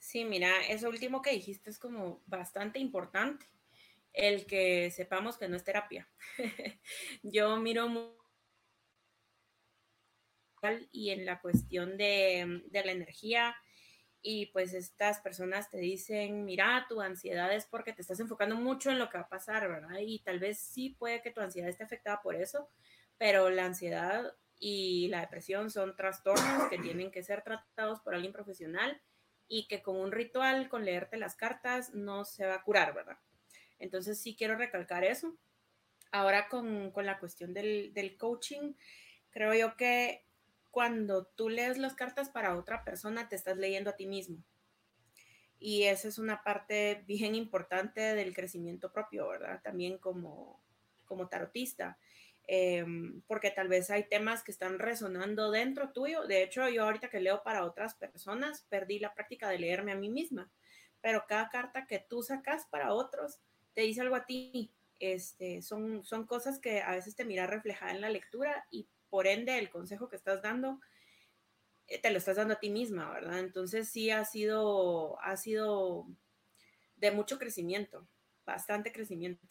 Sí, 0.00 0.24
mira, 0.24 0.50
eso 0.68 0.88
último 0.88 1.22
que 1.22 1.30
dijiste 1.30 1.70
es 1.70 1.78
como 1.78 2.24
bastante 2.26 2.80
importante, 2.80 3.46
el 4.12 4.46
que 4.46 4.90
sepamos 4.90 5.38
que 5.38 5.46
no 5.46 5.54
es 5.54 5.62
terapia. 5.62 6.08
Yo 7.22 7.56
miro 7.58 7.88
muy 7.88 8.21
y 10.90 11.10
en 11.10 11.26
la 11.26 11.40
cuestión 11.40 11.96
de, 11.96 12.62
de, 12.66 12.84
la 12.84 12.92
energía 12.92 13.56
y 14.22 14.46
pues 14.46 14.74
estas 14.74 15.20
personas 15.20 15.68
te 15.68 15.78
dicen, 15.78 16.44
mira, 16.44 16.86
tu 16.88 17.00
ansiedad 17.00 17.52
es 17.52 17.66
porque 17.66 17.92
te 17.92 18.02
estás 18.02 18.20
enfocando 18.20 18.54
mucho 18.54 18.90
en 18.90 18.98
lo 18.98 19.10
que 19.10 19.18
va 19.18 19.24
a 19.24 19.28
pasar, 19.28 19.68
¿verdad? 19.68 19.98
Y 20.00 20.20
tal 20.20 20.38
vez 20.38 20.58
sí 20.58 20.90
puede 20.90 21.22
que 21.22 21.32
tu 21.32 21.40
ansiedad 21.40 21.68
esté 21.68 21.82
afectada 21.82 22.22
por 22.22 22.36
eso, 22.36 22.68
pero 23.18 23.50
la 23.50 23.64
ansiedad 23.64 24.34
y 24.58 25.08
la 25.08 25.22
depresión 25.22 25.70
son 25.70 25.96
trastornos 25.96 26.68
que 26.70 26.78
tienen 26.78 27.10
que 27.10 27.24
ser 27.24 27.42
tratados 27.42 28.00
por 28.00 28.14
alguien 28.14 28.32
profesional 28.32 29.02
y 29.48 29.66
que 29.66 29.82
con 29.82 29.96
un 29.96 30.12
ritual, 30.12 30.68
con 30.68 30.84
leerte 30.84 31.16
las 31.16 31.34
cartas, 31.34 31.92
no 31.92 32.24
se 32.24 32.46
va 32.46 32.54
a 32.54 32.62
curar, 32.62 32.94
¿verdad? 32.94 33.18
Entonces 33.80 34.20
sí 34.20 34.36
quiero 34.36 34.56
recalcar 34.56 35.02
eso. 35.02 35.36
Ahora 36.12 36.48
con, 36.48 36.92
con 36.92 37.06
la 37.06 37.18
cuestión 37.18 37.52
del, 37.52 37.92
del, 37.92 38.16
coaching, 38.16 38.74
creo 39.30 39.52
yo 39.54 39.76
que 39.76 40.24
cuando 40.72 41.26
tú 41.26 41.50
lees 41.50 41.78
las 41.78 41.94
cartas 41.94 42.30
para 42.30 42.56
otra 42.56 42.82
persona, 42.82 43.28
te 43.28 43.36
estás 43.36 43.58
leyendo 43.58 43.90
a 43.90 43.96
ti 43.96 44.06
mismo. 44.06 44.42
Y 45.60 45.84
esa 45.84 46.08
es 46.08 46.18
una 46.18 46.42
parte 46.42 47.04
bien 47.06 47.36
importante 47.36 48.00
del 48.00 48.34
crecimiento 48.34 48.90
propio, 48.90 49.28
¿verdad? 49.28 49.60
También 49.62 49.98
como, 49.98 50.60
como 51.04 51.28
tarotista. 51.28 51.98
Em, 52.48 53.20
porque 53.28 53.50
tal 53.50 53.68
vez 53.68 53.90
hay 53.90 54.08
temas 54.08 54.42
que 54.42 54.50
están 54.50 54.78
resonando 54.78 55.50
dentro 55.50 55.92
tuyo. 55.92 56.26
De 56.26 56.42
hecho, 56.42 56.66
yo 56.68 56.84
ahorita 56.84 57.10
que 57.10 57.20
leo 57.20 57.42
para 57.42 57.64
otras 57.64 57.94
personas, 57.94 58.66
perdí 58.70 58.98
la 58.98 59.14
práctica 59.14 59.50
de 59.50 59.58
leerme 59.58 59.92
a 59.92 59.96
mí 59.96 60.08
misma, 60.08 60.50
pero 61.02 61.26
cada 61.28 61.50
carta 61.50 61.86
que 61.86 61.98
tú 61.98 62.22
sacas 62.22 62.66
para 62.66 62.94
otros 62.94 63.40
te 63.74 63.82
dice 63.82 64.00
algo 64.00 64.16
a 64.16 64.24
ti. 64.24 64.72
Este, 64.98 65.60
son, 65.62 66.02
son 66.02 66.26
cosas 66.26 66.58
que 66.58 66.80
a 66.80 66.92
veces 66.92 67.14
te 67.14 67.24
mira 67.24 67.46
reflejada 67.46 67.92
en 67.92 68.00
la 68.00 68.08
lectura 68.08 68.66
y 68.70 68.88
por 69.12 69.26
ende 69.26 69.58
el 69.58 69.68
consejo 69.68 70.08
que 70.08 70.16
estás 70.16 70.40
dando 70.40 70.80
eh, 71.86 72.00
te 72.00 72.10
lo 72.10 72.16
estás 72.16 72.36
dando 72.36 72.54
a 72.54 72.60
ti 72.60 72.70
misma, 72.70 73.10
¿verdad? 73.12 73.40
Entonces 73.40 73.90
sí 73.90 74.10
ha 74.10 74.24
sido, 74.24 75.20
ha 75.20 75.36
sido 75.36 76.06
de 76.96 77.10
mucho 77.10 77.38
crecimiento, 77.38 78.08
bastante 78.46 78.90
crecimiento. 78.90 79.46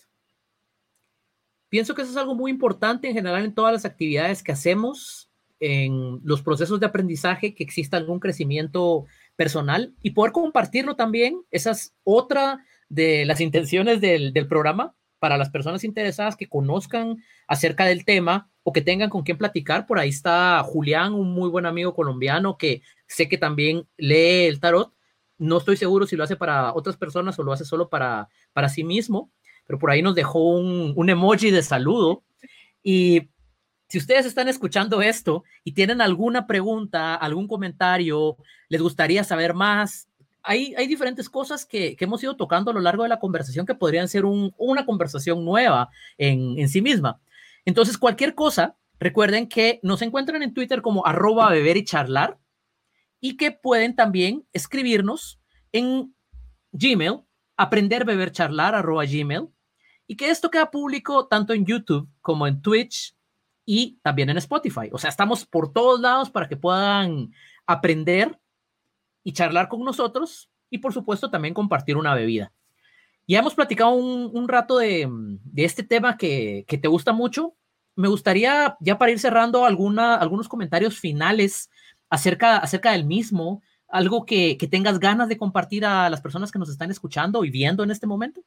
Pienso 1.70 1.94
que 1.94 2.02
eso 2.02 2.10
es 2.10 2.18
algo 2.18 2.34
muy 2.34 2.50
importante 2.50 3.08
en 3.08 3.14
general 3.14 3.46
en 3.46 3.54
todas 3.54 3.72
las 3.72 3.86
actividades 3.86 4.42
que 4.42 4.52
hacemos, 4.52 5.30
en 5.60 6.22
los 6.24 6.42
procesos 6.42 6.80
de 6.80 6.88
aprendizaje, 6.88 7.54
que 7.54 7.64
exista 7.64 7.98
algún 7.98 8.20
crecimiento 8.20 9.06
personal 9.36 9.94
y 10.02 10.10
poder 10.10 10.32
compartirlo 10.32 10.96
también. 10.96 11.44
Esa 11.52 11.70
es 11.70 11.94
otra 12.04 12.66
de 12.90 13.26
las 13.26 13.40
intenciones 13.40 14.02
del, 14.02 14.34
del 14.34 14.48
programa 14.48 14.96
para 15.22 15.38
las 15.38 15.50
personas 15.50 15.86
interesadas 15.86 16.36
que 16.36 16.50
conozcan 16.50 17.24
acerca 17.48 17.86
del 17.86 18.04
tema 18.04 18.50
o 18.64 18.74
que 18.74 18.82
tengan 18.82 19.10
con 19.10 19.22
quién 19.22 19.38
platicar. 19.38 19.86
Por 19.86 20.00
ahí 20.00 20.10
está 20.10 20.62
Julián, 20.66 21.14
un 21.14 21.32
muy 21.32 21.48
buen 21.48 21.66
amigo 21.66 21.94
colombiano 21.94 22.58
que 22.58 22.82
sé 23.08 23.30
que 23.30 23.38
también 23.38 23.88
lee 23.96 24.48
el 24.48 24.60
tarot. 24.60 24.92
No 25.38 25.60
estoy 25.60 25.78
seguro 25.78 26.06
si 26.06 26.18
lo 26.18 26.24
hace 26.24 26.36
para 26.36 26.74
otras 26.74 26.98
personas 26.98 27.40
o 27.40 27.44
lo 27.44 27.54
hace 27.54 27.64
solo 27.64 27.88
para, 27.88 28.28
para 28.52 28.68
sí 28.68 28.84
mismo 28.84 29.32
pero 29.72 29.80
por 29.80 29.92
ahí 29.92 30.02
nos 30.02 30.16
dejó 30.16 30.50
un, 30.50 31.10
emoji 31.10 31.50
de 31.50 31.64
saludo. 31.64 32.26
Y 32.84 33.30
si 33.88 34.00
ustedes 34.00 34.26
están 34.26 34.50
escuchando 34.50 35.02
esto 35.02 35.46
y 35.64 35.72
tienen 35.72 36.02
alguna 36.02 36.46
pregunta, 36.46 37.16
algún 37.16 37.48
comentario, 37.48 38.36
les 38.68 38.82
gustaría 38.82 39.24
saber 39.24 39.54
más, 39.54 40.10
hay, 40.44 40.88
diferentes 40.88 41.30
cosas 41.30 41.66
que, 41.66 41.96
hemos 42.00 42.24
ido 42.24 42.36
tocando 42.36 42.72
a 42.72 42.74
lo 42.74 42.80
largo 42.80 43.04
de 43.04 43.10
la 43.10 43.20
conversación 43.20 43.66
que 43.66 43.76
podrían 43.76 44.08
ser 44.08 44.26
una 44.26 44.86
conversación 44.86 45.46
nueva 45.46 45.90
en, 46.18 46.58
en, 46.58 46.70
sí 46.70 46.82
misma. 46.82 47.22
Entonces, 47.66 47.98
cualquier 47.98 48.34
cosa, 48.34 48.76
recuerden 49.00 49.48
que 49.48 49.80
nos 49.84 50.02
encuentran 50.02 50.44
en 50.44 50.54
Twitter 50.54 50.82
como 50.82 51.06
arroba 51.06 51.50
beber 51.50 51.78
y 51.78 51.86
charlar 51.86 52.40
y 53.20 53.38
que 53.38 53.52
pueden 53.52 53.96
también 53.96 54.46
escribirnos 54.52 55.40
en 55.72 56.16
Gmail, 56.72 57.22
aprender 57.56 58.06
beber 58.06 58.32
charlar 58.32 58.74
arroba 58.74 59.06
Gmail 59.06 59.50
y 60.08 60.16
que 60.16 60.30
esto 60.30 60.50
queda 60.50 60.72
público 60.72 61.28
tanto 61.28 61.54
en 61.54 61.66
YouTube 61.66 62.10
como 62.22 62.48
en 62.48 62.62
Twitch 62.62 63.16
y 63.66 64.00
también 64.02 64.30
en 64.30 64.38
Spotify. 64.38 64.90
O 64.92 64.98
sea, 64.98 65.10
estamos 65.10 65.46
por 65.46 65.72
todos 65.72 66.02
lados 66.02 66.30
para 66.30 66.50
que 66.50 66.58
puedan 66.58 67.32
aprender 67.66 68.41
y 69.24 69.34
charlar 69.34 69.68
con 69.68 69.84
nosotros 69.84 70.50
y 70.70 70.80
por 70.80 70.94
supuesto 70.94 71.30
también 71.30 71.54
compartir 71.54 71.98
una 71.98 72.16
bebida. 72.16 72.52
Ya 73.28 73.40
hemos 73.40 73.54
platicado 73.56 73.92
un, 73.92 74.48
rato 74.48 74.78
de, 74.78 75.10
este 75.56 75.84
tema 75.84 76.18
que, 76.18 76.66
te 76.68 76.88
gusta 76.88 77.14
mucho. 77.14 77.56
Me 77.96 78.08
gustaría 78.08 78.76
ya 78.80 78.98
para 78.98 79.12
ir 79.12 79.20
cerrando 79.20 79.66
alguna, 79.66 80.16
algunos 80.16 80.50
comentarios 80.50 81.00
finales 81.00 81.70
acerca, 82.10 82.58
acerca 82.58 82.92
del 82.92 83.06
mismo, 83.06 83.62
algo 83.88 84.26
que, 84.26 84.58
que 84.58 84.68
tengas 84.68 85.00
ganas 85.00 85.30
de 85.30 85.38
compartir 85.38 85.86
a 85.86 86.10
las 86.10 86.22
personas 86.22 86.52
que 86.52 86.60
nos 86.60 86.70
están 86.70 86.92
escuchando 86.92 87.46
y 87.46 87.52
viendo 87.52 87.84
en 87.84 87.92
este 87.92 88.08
momento 88.08 88.44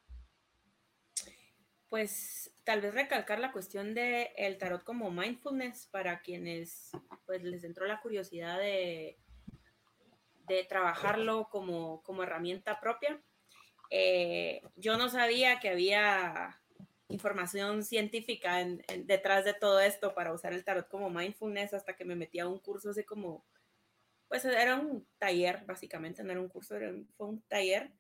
pues 1.95 2.51
tal 2.65 2.81
vez 2.81 2.93
recalcar 2.93 3.39
la 3.39 3.53
cuestión 3.53 3.95
de 3.95 4.33
el 4.37 4.59
tarot 4.59 4.83
como 4.83 5.13
mindfulness 5.13 5.87
para 5.93 6.23
quienes 6.23 6.91
pues 7.25 7.45
les 7.45 7.63
entró 7.63 7.87
la 7.87 8.01
curiosidad 8.01 8.59
de, 8.59 9.17
de 10.47 10.65
trabajarlo 10.65 11.49
como, 11.51 12.03
como 12.03 12.23
herramienta 12.23 12.81
propia. 12.81 13.21
Eh, 13.91 14.63
yo 14.77 14.97
no 14.97 15.09
sabía 15.09 15.61
que 15.61 15.69
había 15.69 16.61
información 17.09 17.85
científica 17.85 18.65
detrás 19.05 19.45
de 19.45 19.55
todo 19.55 19.81
esto 19.81 20.15
para 20.15 20.33
usar 20.33 20.53
el 20.53 20.65
tarot 20.65 20.89
como 20.89 21.11
mindfulness 21.11 21.75
hasta 21.75 21.95
que 21.95 22.05
me 22.05 22.17
metí 22.17 22.39
a 22.39 22.49
un 22.49 22.59
curso 22.59 22.91
así 22.91 23.05
como, 23.05 23.45
pues 24.29 24.45
era 24.45 24.77
un 24.77 25.07
taller 25.19 25.65
básicamente, 25.67 26.25
no 26.25 26.33
era 26.33 26.41
un 26.41 26.49
curso, 26.49 26.77
era, 26.77 26.93
fue 27.17 27.29
un 27.29 27.43
taller. 27.43 27.93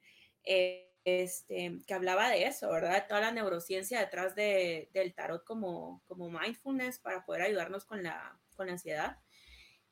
Eh, 0.44 0.90
este, 1.04 1.80
que 1.86 1.94
hablaba 1.94 2.30
de 2.30 2.46
eso, 2.46 2.70
¿verdad? 2.70 3.06
Toda 3.06 3.20
la 3.20 3.30
neurociencia 3.30 4.00
detrás 4.00 4.34
de, 4.34 4.88
del 4.94 5.14
tarot 5.14 5.44
como, 5.44 6.02
como 6.06 6.30
mindfulness 6.30 6.98
para 6.98 7.24
poder 7.26 7.42
ayudarnos 7.42 7.84
con 7.84 8.02
la, 8.02 8.38
con 8.56 8.66
la 8.66 8.72
ansiedad. 8.72 9.18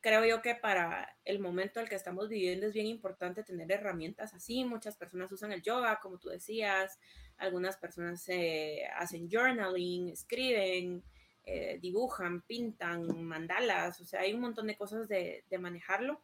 Creo 0.03 0.26
yo 0.26 0.42
que 0.42 0.57
para 0.57 1.16
el 1.24 1.38
momento 1.38 1.78
en 1.78 1.84
el 1.84 1.88
que 1.88 1.94
estamos 1.94 2.28
viviendo 2.28 2.66
es 2.66 2.74
bien 2.74 2.86
importante 2.86 3.44
tener 3.44 3.70
herramientas 3.70 4.34
así. 4.34 4.64
Muchas 4.64 4.96
personas 4.96 5.30
usan 5.32 5.53
el 5.53 5.62
yoga, 5.62 6.00
como 6.00 6.18
tú 6.18 6.28
decías, 6.28 6.98
algunas 7.38 7.76
personas 7.76 8.28
eh, 8.28 8.82
hacen 8.96 9.30
journaling, 9.30 10.11
escriben, 10.11 11.05
eh, 11.44 11.78
dibujan, 11.80 12.42
pintan, 12.42 13.24
mandalas, 13.24 14.00
o 14.00 14.05
sea, 14.05 14.20
hay 14.20 14.34
un 14.34 14.40
montón 14.40 14.66
de 14.66 14.76
cosas 14.76 15.09
de, 15.09 15.44
de 15.48 15.59
manejarlo. 15.59 16.20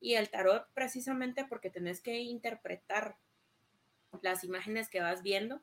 Y 0.00 0.14
el 0.14 0.28
tarot 0.28 0.68
precisamente 0.74 1.46
porque 1.46 1.70
tenés 1.70 2.02
que 2.02 2.18
interpretar 2.18 3.16
las 4.20 4.44
imágenes 4.44 4.90
que 4.90 5.00
vas 5.00 5.22
viendo. 5.22 5.62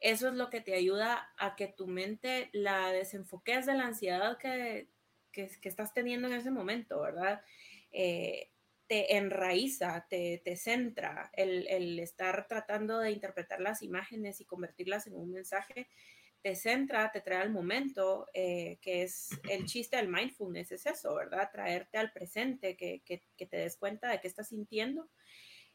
Eso 0.00 0.28
es 0.28 0.34
lo 0.34 0.50
que 0.50 0.60
te 0.60 0.74
ayuda 0.74 1.32
a 1.38 1.56
que 1.56 1.66
tu 1.66 1.86
mente 1.86 2.50
la 2.52 2.92
desenfoques 2.92 3.64
de 3.64 3.72
la 3.72 3.86
ansiedad 3.86 4.36
que, 4.36 4.90
que, 5.34 5.68
estás 5.68 5.92
teniendo 5.92 6.28
en 6.28 6.34
ese 6.34 6.50
momento, 6.50 7.00
¿verdad? 7.00 7.42
Eh, 7.92 8.50
te 8.86 9.16
enraiza, 9.16 10.06
te, 10.08 10.40
te 10.44 10.56
centra 10.56 11.30
el, 11.34 11.66
el, 11.68 11.98
estar 11.98 12.46
tratando 12.46 12.98
de 12.98 13.10
interpretar 13.10 13.60
las 13.60 13.82
imágenes 13.82 14.40
y 14.40 14.44
convertirlas 14.44 15.06
en 15.06 15.16
un 15.16 15.32
mensaje, 15.32 15.88
te 16.42 16.54
centra, 16.54 17.10
te 17.10 17.22
trae 17.22 17.40
al 17.40 17.50
momento, 17.50 18.26
eh, 18.34 18.78
que 18.82 19.02
es 19.02 19.30
el 19.48 19.64
chiste 19.64 19.96
del 19.96 20.08
mindfulness, 20.08 20.72
es 20.72 20.84
eso, 20.84 21.14
¿verdad? 21.14 21.50
Traerte 21.50 21.96
al 21.96 22.12
presente, 22.12 22.76
que, 22.76 23.00
que, 23.02 23.22
que 23.36 23.46
te 23.46 23.56
des 23.56 23.78
cuenta 23.78 24.10
de 24.10 24.20
qué 24.20 24.28
estás 24.28 24.48
sintiendo. 24.48 25.08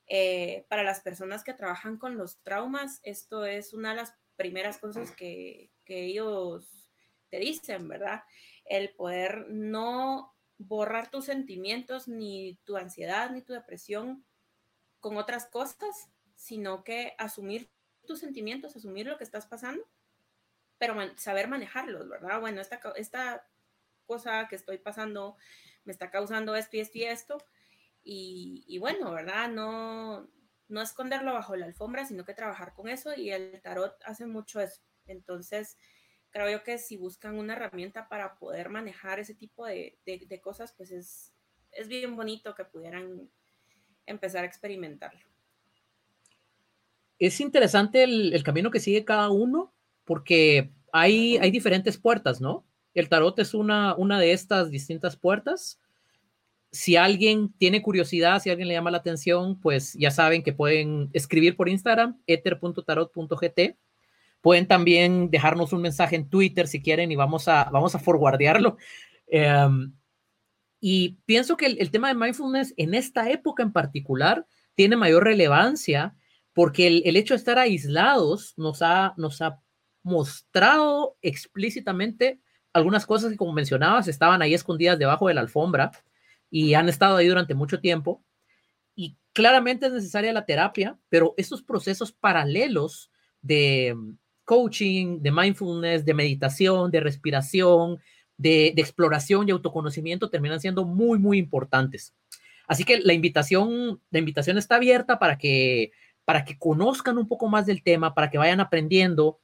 Eh, 0.06 0.66
para 0.70 0.84
las 0.84 1.02
personas 1.02 1.44
que 1.44 1.56
trabajan 1.56 1.98
con 1.98 2.18
los 2.18 2.42
traumas, 2.44 3.00
esto 3.04 3.46
es 3.46 3.74
una 3.74 3.92
de 3.92 3.96
las 3.96 4.14
primeras 4.36 4.78
cosas 4.78 5.12
que, 5.12 5.72
que 5.86 6.06
ellos 6.06 6.92
te 7.30 7.40
dicen, 7.40 7.88
¿verdad? 7.88 8.22
El 8.70 8.92
poder 8.96 9.48
no 9.50 10.34
borrar 10.58 11.10
tus 11.10 11.26
sentimientos, 11.26 12.08
ni 12.08 12.58
tu 12.64 12.78
ansiedad, 12.78 13.32
ni 13.32 13.42
tu 13.42 13.54
depresión 13.54 14.26
con 15.00 15.18
otras 15.18 15.48
cosas, 15.48 16.10
sino 16.36 16.84
que 16.84 17.16
asumir 17.18 17.70
tus 18.06 18.20
sentimientos, 18.20 18.76
asumir 18.76 19.08
lo 19.08 19.18
que 19.18 19.24
estás 19.24 19.48
pasando, 19.48 19.84
pero 20.78 20.96
saber 21.18 21.48
manejarlos, 21.48 22.08
¿verdad? 22.08 22.40
Bueno, 22.40 22.62
esta, 22.62 22.80
esta 22.96 23.48
cosa 24.06 24.48
que 24.48 24.56
estoy 24.56 24.78
pasando 24.78 25.36
me 25.84 25.92
está 25.92 26.10
causando 26.12 26.56
esto 26.56 26.78
y 26.78 26.82
esto 26.82 26.98
y 26.98 27.04
esto, 27.04 27.38
y, 28.04 28.66
y 28.68 28.78
bueno, 28.78 29.12
¿verdad? 29.12 29.50
No, 29.50 30.30
no 30.68 30.82
esconderlo 30.82 31.34
bajo 31.34 31.56
la 31.56 31.66
alfombra, 31.66 32.06
sino 32.06 32.26
que 32.26 32.34
trabajar 32.34 32.74
con 32.74 32.90
eso, 32.90 33.14
y 33.16 33.32
el 33.32 33.62
tarot 33.62 33.96
hace 34.06 34.26
mucho 34.26 34.60
eso. 34.60 34.82
Entonces, 35.06 35.78
creo 36.32 36.50
yo 36.50 36.64
que 36.64 36.78
si 36.78 36.98
buscan 36.98 37.38
una 37.38 37.54
herramienta 37.54 38.08
para 38.08 38.38
poder 38.38 38.70
manejar 38.70 39.20
ese 39.20 39.34
tipo 39.34 39.66
de, 39.66 39.98
de, 40.06 40.42
cosas, 40.42 40.74
pues 40.74 40.92
es, 40.92 41.34
es 41.72 41.88
bien 41.88 42.16
bonito 42.16 42.56
que 42.56 42.66
pudieran 42.66 43.30
empezar 44.06 44.44
a 44.44 44.48
experimentarlo. 44.48 45.20
Es 47.18 47.40
interesante 47.42 48.04
el, 48.04 48.34
el, 48.34 48.44
camino 48.44 48.72
que 48.72 48.80
sigue 48.80 49.04
cada 49.04 49.30
uno, 49.30 49.74
porque 50.06 50.72
hay, 50.92 51.38
hay 51.38 51.52
diferentes 51.52 51.98
puertas, 51.98 52.40
¿no? 52.40 52.66
El 52.94 53.10
tarot 53.10 53.38
es 53.40 53.54
una, 53.54 53.96
una 53.96 54.20
de 54.20 54.32
estas 54.32 54.72
distintas 54.72 55.18
puertas. 55.18 55.80
Si 56.72 56.96
alguien 56.96 57.52
tiene 57.58 57.82
curiosidad, 57.82 58.42
si 58.42 58.50
alguien 58.50 58.68
le 58.68 58.76
llama 58.76 58.92
la 58.92 59.00
atención, 59.00 59.60
pues 59.60 59.94
ya 59.94 60.12
saben 60.12 60.44
que 60.44 60.54
pueden 60.54 61.10
escribir 61.14 61.56
por 61.56 61.68
Instagram, 61.68 62.22
ether.tarot.gt 62.28 63.76
Pueden 64.42 64.68
también 64.68 65.30
dejarnos 65.30 65.74
un 65.74 65.82
mensaje 65.82 66.16
en 66.16 66.30
Twitter 66.30 66.68
si 66.68 66.82
quieren 66.82 67.12
y 67.12 67.16
vamos 67.16 67.48
a, 67.48 67.66
vamos 67.66 67.96
a 67.96 68.00
forwardearlo. 68.00 68.78
Em, 69.28 69.94
y 70.80 71.18
pienso 71.26 71.58
que 71.58 71.66
el, 71.66 71.92
tema 71.92 72.08
de 72.08 72.16
mindfulness 72.16 72.74
en 72.78 72.94
esta 72.94 73.30
época 73.30 73.64
en 73.64 73.74
particular 73.74 74.46
tiene 74.76 74.96
mayor 74.96 75.26
relevancia 75.26 76.16
porque 76.54 76.88
el, 76.88 77.02
el, 77.06 77.18
hecho 77.18 77.34
de 77.34 77.40
estar 77.40 77.60
aislados 77.60 78.54
nos 78.58 78.82
ha, 78.82 79.14
nos 79.18 79.42
ha 79.42 79.62
mostrado 80.04 81.18
explícitamente 81.22 82.40
algunas 82.74 83.06
cosas 83.06 83.32
que, 83.32 83.38
como 83.38 83.54
mencionabas, 83.54 84.08
estaban 84.08 84.42
ahí 84.42 84.54
escondidas 84.54 85.00
debajo 85.00 85.28
de 85.28 85.34
la 85.34 85.42
alfombra 85.42 85.92
y 86.50 86.74
han 86.74 86.90
estado 86.90 87.18
ahí 87.18 87.28
durante 87.28 87.56
mucho 87.56 87.80
tiempo. 87.80 88.24
Y 88.96 89.18
claramente 89.34 89.88
es 89.88 89.94
necesaria 89.94 90.34
la 90.34 90.46
terapia, 90.46 90.98
pero 91.10 91.34
estos 91.38 91.62
procesos 91.62 92.12
paralelos 92.12 93.12
de, 93.42 93.96
coaching, 94.50 95.22
de 95.22 95.32
mindfulness, 95.32 96.04
de 96.04 96.16
meditación, 96.16 96.90
de 96.90 97.02
respiración, 97.02 98.00
de, 98.36 98.74
exploración 98.78 99.48
y 99.48 99.52
autoconocimiento 99.52 100.32
terminan 100.32 100.60
siendo 100.60 100.86
muy, 100.86 101.20
muy 101.20 101.38
importantes. 101.38 102.16
Así 102.68 102.84
que 102.84 103.00
la 103.00 103.14
invitación, 103.14 104.02
la 104.10 104.18
invitación 104.18 104.58
está 104.58 104.78
abierta 104.78 105.20
para 105.20 105.38
que, 105.38 105.92
para 106.26 106.46
que 106.46 106.58
conozcan 106.58 107.20
un 107.20 107.28
poco 107.28 107.48
más 107.48 107.68
del 107.68 107.84
tema, 107.84 108.16
para 108.16 108.32
que 108.32 108.40
vayan 108.40 108.60
aprendiendo. 108.60 109.40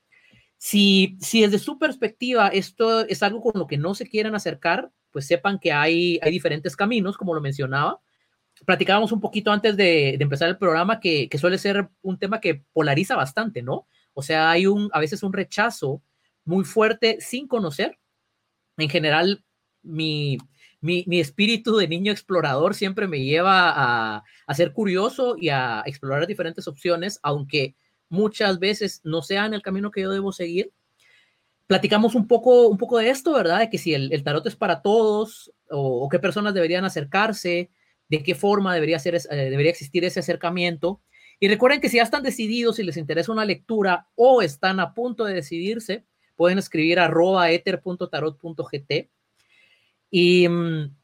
Si, 0.58 1.18
si 1.22 1.42
desde 1.42 1.60
su 1.60 1.78
perspectiva 1.78 2.48
esto 2.48 3.06
es 3.06 3.22
algo 3.22 3.44
con 3.44 3.60
lo 3.60 3.68
que 3.68 3.78
no 3.78 3.94
se 3.94 4.10
quieren 4.10 4.34
acercar, 4.34 4.90
pues 5.12 5.28
sepan 5.28 5.60
que 5.60 5.72
hay, 5.72 6.18
hay 6.24 6.32
diferentes 6.32 6.76
caminos, 6.76 7.16
como 7.16 7.36
lo 7.36 7.42
mencionaba. 7.42 8.02
Platicábamos 8.66 9.12
un 9.12 9.22
poquito 9.22 9.52
antes 9.52 9.78
de, 9.78 10.16
de 10.18 10.24
empezar 10.24 10.50
el 10.50 10.58
programa 10.58 11.00
que, 11.00 11.30
que, 11.30 11.38
suele 11.38 11.60
ser 11.60 11.90
un 12.02 12.18
tema 12.18 12.42
que 12.42 12.64
polariza 12.74 13.16
bastante, 13.16 13.62
¿no? 13.62 13.86
O 14.16 14.24
sea, 14.24 14.50
hay 14.50 14.66
un, 14.66 14.90
a 14.94 15.00
veces 15.00 15.22
un 15.22 15.34
rechazo 15.34 16.02
muy 16.46 16.64
fuerte 16.64 17.18
sin 17.20 17.48
conocer. 17.48 18.00
En 18.78 18.90
general, 18.90 19.44
mi, 19.84 20.38
mi, 20.82 21.20
espíritu 21.20 21.78
de 21.78 21.88
niño 21.88 22.12
explorador 22.12 22.74
siempre 22.76 23.08
me 23.08 23.24
lleva 23.24 23.70
a, 23.70 24.24
a, 24.48 24.54
ser 24.54 24.74
curioso 24.74 25.36
y 25.38 25.50
a 25.50 25.84
explorar 25.86 26.26
diferentes 26.28 26.68
opciones, 26.68 27.20
aunque 27.24 27.76
muchas 28.10 28.60
veces 28.60 29.02
no 29.04 29.22
sean 29.22 29.54
el 29.54 29.62
camino 29.62 29.92
que 29.92 30.02
yo 30.02 30.12
debo 30.12 30.32
seguir. 30.32 30.72
Platicamos 31.68 32.16
un 32.16 32.28
poco, 32.28 32.68
un 32.68 32.78
poco 32.78 33.00
de 33.00 33.10
esto, 33.10 33.34
¿verdad? 33.34 33.60
De 33.60 33.70
que 33.70 33.78
si 33.78 33.94
el, 33.94 34.24
tarot 34.24 34.46
es 34.46 34.56
para 34.56 34.82
todos 34.82 35.52
o, 35.70 36.08
qué 36.10 36.20
personas 36.20 36.54
deberían 36.54 36.86
acercarse, 36.86 37.72
de 38.08 38.24
qué 38.24 38.36
forma 38.36 38.74
debería, 38.74 39.00
ser, 39.00 39.16
eh, 39.16 39.36
debería 39.50 39.72
existir 39.72 40.06
ese 40.06 40.20
acercamiento. 40.20 41.02
Y 41.40 41.48
recuerden 41.48 41.82
que 41.82 41.90
si 41.90 41.98
ya 41.98 42.04
están 42.04 42.24
decididos, 42.24 42.78
si 42.78 42.84
les 42.84 42.98
interesa 42.98 43.32
una 43.32 43.46
lectura 43.46 44.08
o 44.16 44.42
están 44.42 44.80
a 44.80 44.94
punto 44.94 45.26
de 45.26 45.34
decidirse, 45.34 46.06
pueden 46.36 46.58
escribir 46.58 47.00
arroba 47.00 47.52
ether.tarot.gt. 47.52 49.10
Y 50.10 50.48
mm, 50.48 50.96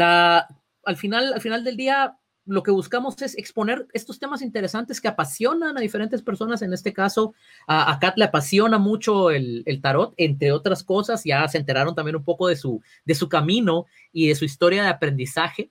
al, 0.00 0.96
final, 0.96 1.32
al 1.32 1.40
final 1.40 1.64
del 1.64 1.76
día, 1.76 2.18
lo 2.44 2.62
que 2.62 2.70
buscamos 2.70 3.20
es 3.22 3.36
exponer 3.38 3.86
estos 3.92 4.18
temas 4.18 4.42
interesantes 4.42 5.00
que 5.00 5.08
apasionan 5.08 5.78
a 5.78 5.80
diferentes 5.80 6.22
personas. 6.22 6.60
En 6.60 6.72
este 6.72 6.92
caso, 6.92 7.34
a, 7.66 7.90
a 7.92 7.98
Kat 7.98 8.18
le 8.18 8.24
apasiona 8.24 8.78
mucho 8.78 9.30
el, 9.30 9.62
el, 9.64 9.80
tarot, 9.80 10.12
entre 10.18 10.52
otras 10.52 10.82
cosas. 10.82 11.24
Ya 11.24 11.46
se 11.48 11.58
enteraron 11.58 11.94
también 11.94 12.16
un 12.16 12.24
poco 12.24 12.48
de 12.48 12.56
su, 12.56 12.82
de 13.04 13.14
su 13.14 13.28
camino 13.28 13.86
y 14.12 14.28
de 14.28 14.34
su 14.34 14.44
historia 14.44 14.82
de 14.82 14.90
aprendizaje. 14.90 15.70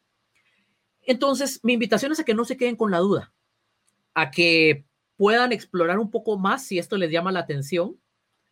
Entonces, 1.04 1.60
mi 1.64 1.74
invitación 1.74 2.12
es 2.12 2.20
a 2.20 2.24
que 2.24 2.34
no 2.34 2.46
se 2.46 2.58
queden 2.58 2.76
con 2.76 2.90
la 2.90 3.00
duda 3.00 3.32
a 4.14 4.32
que 4.32 4.86
puedan 5.16 5.52
explorar 5.52 6.00
un 6.00 6.10
poco 6.10 6.38
más 6.38 6.66
si 6.66 6.80
esto 6.80 6.98
les 6.98 7.12
llama 7.12 7.32
la 7.32 7.42
atención, 7.42 8.00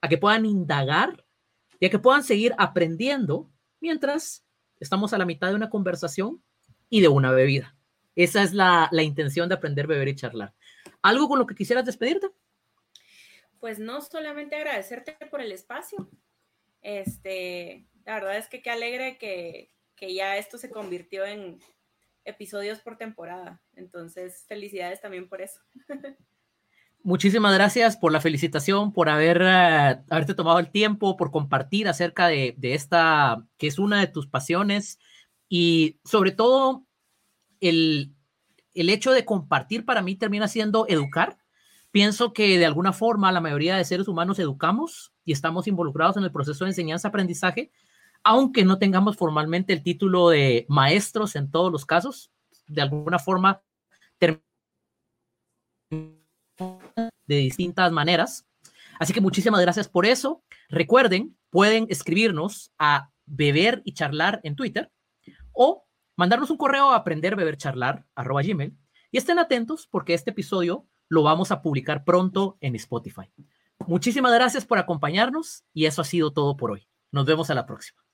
a 0.01 0.07
que 0.07 0.17
puedan 0.17 0.45
indagar 0.45 1.25
y 1.79 1.85
a 1.85 1.89
que 1.89 1.99
puedan 1.99 2.23
seguir 2.23 2.53
aprendiendo 2.57 3.49
mientras 3.79 4.45
estamos 4.79 5.13
a 5.13 5.17
la 5.17 5.25
mitad 5.25 5.49
de 5.49 5.55
una 5.55 5.69
conversación 5.69 6.43
y 6.89 7.01
de 7.01 7.07
una 7.07 7.31
bebida. 7.31 7.75
Esa 8.15 8.43
es 8.43 8.53
la, 8.53 8.89
la 8.91 9.03
intención 9.03 9.49
de 9.49 9.55
aprender, 9.55 9.87
beber 9.87 10.09
y 10.09 10.15
charlar. 10.15 10.53
¿Algo 11.01 11.27
con 11.27 11.39
lo 11.39 11.45
que 11.45 11.55
quisieras 11.55 11.85
despedirte? 11.85 12.27
Pues 13.59 13.79
no 13.79 14.01
solamente 14.01 14.55
agradecerte 14.55 15.17
por 15.29 15.41
el 15.41 15.51
espacio. 15.51 16.09
Este, 16.81 17.87
la 18.05 18.15
verdad 18.15 18.37
es 18.37 18.47
que 18.47 18.61
qué 18.61 18.69
alegre 18.69 19.17
que, 19.17 19.71
que 19.95 20.13
ya 20.13 20.37
esto 20.37 20.57
se 20.57 20.69
convirtió 20.69 21.25
en, 21.25 21.59
episodios 22.25 22.79
por 22.79 22.97
temporada. 22.97 23.61
Entonces, 23.75 24.45
felicidades 24.47 25.01
también 25.01 25.27
por 25.27 25.41
eso. 25.41 25.59
Muchísimas 27.01 27.53
gracias 27.53 27.95
por 27.95 28.11
la 28.11 28.19
felicitación, 28.19 28.91
por 28.91 29.07
haber, 29.07 29.41
uh, 29.41 30.03
haberte 30.09 30.33
tomado 30.33 30.59
el 30.59 30.69
tiempo, 30.69 31.15
por 31.15 31.31
compartir 31.31 31.87
acerca 31.87 32.27
de, 32.27 32.55
de, 32.57 32.73
esta, 32.73 33.45
que 33.57 33.67
es 33.67 33.79
una 33.79 34.01
de 34.01 34.07
tus 34.07 34.27
pasiones 34.27 34.99
y 35.47 35.97
sobre 36.03 36.31
todo 36.31 36.85
el, 37.61 38.13
el 38.73 38.89
hecho 38.89 39.11
de 39.11 39.25
compartir 39.25 39.85
para 39.85 40.01
mí 40.01 40.15
termina 40.15 40.47
siendo 40.47 40.87
educar. 40.87 41.37
Pienso 41.91 42.33
que 42.33 42.59
de 42.59 42.65
alguna 42.65 42.93
forma 42.93 43.31
la 43.31 43.41
mayoría 43.41 43.77
de 43.77 43.85
seres 43.85 44.07
humanos 44.07 44.37
educamos 44.37 45.13
y 45.25 45.31
estamos 45.31 45.67
involucrados 45.67 46.17
en 46.17 46.23
el 46.23 46.31
proceso 46.31 46.65
de 46.65 46.71
enseñanza-aprendizaje, 46.71 47.71
aunque 48.23 48.65
no 48.65 48.77
tengamos 48.77 49.17
formalmente 49.17 49.73
el 49.73 49.83
título 49.83 50.29
de 50.29 50.65
maestros 50.69 51.35
en 51.35 51.51
todos 51.51 51.71
los 51.71 51.85
casos, 51.85 52.31
de 52.67 52.81
alguna 52.81 53.19
forma 53.19 53.61
de 56.59 57.35
distintas 57.35 57.91
maneras. 57.91 58.45
Así 58.99 59.13
que 59.13 59.21
muchísimas 59.21 59.61
gracias 59.61 59.87
por 59.87 60.05
eso. 60.05 60.43
Recuerden, 60.69 61.37
pueden 61.49 61.87
escribirnos 61.89 62.71
a 62.77 63.11
beber 63.25 63.81
y 63.85 63.93
charlar 63.93 64.41
en 64.43 64.55
Twitter 64.55 64.91
o 65.53 65.85
mandarnos 66.17 66.49
un 66.49 66.57
correo 66.57 66.91
a 66.91 66.97
aprenderbebercharlar@gmail 66.97 68.77
y 69.11 69.17
estén 69.17 69.39
atentos 69.39 69.87
porque 69.87 70.13
este 70.13 70.31
episodio 70.31 70.85
lo 71.07 71.23
vamos 71.23 71.51
a 71.51 71.61
publicar 71.61 72.03
pronto 72.03 72.57
en 72.59 72.75
Spotify. 72.75 73.31
Muchísimas 73.87 74.33
gracias 74.33 74.65
por 74.65 74.77
acompañarnos 74.77 75.63
y 75.73 75.85
eso 75.85 76.01
ha 76.01 76.05
sido 76.05 76.31
todo 76.31 76.57
por 76.57 76.71
hoy. 76.71 76.87
Nos 77.11 77.25
vemos 77.25 77.49
a 77.49 77.55
la 77.55 77.65
próxima. 77.65 78.08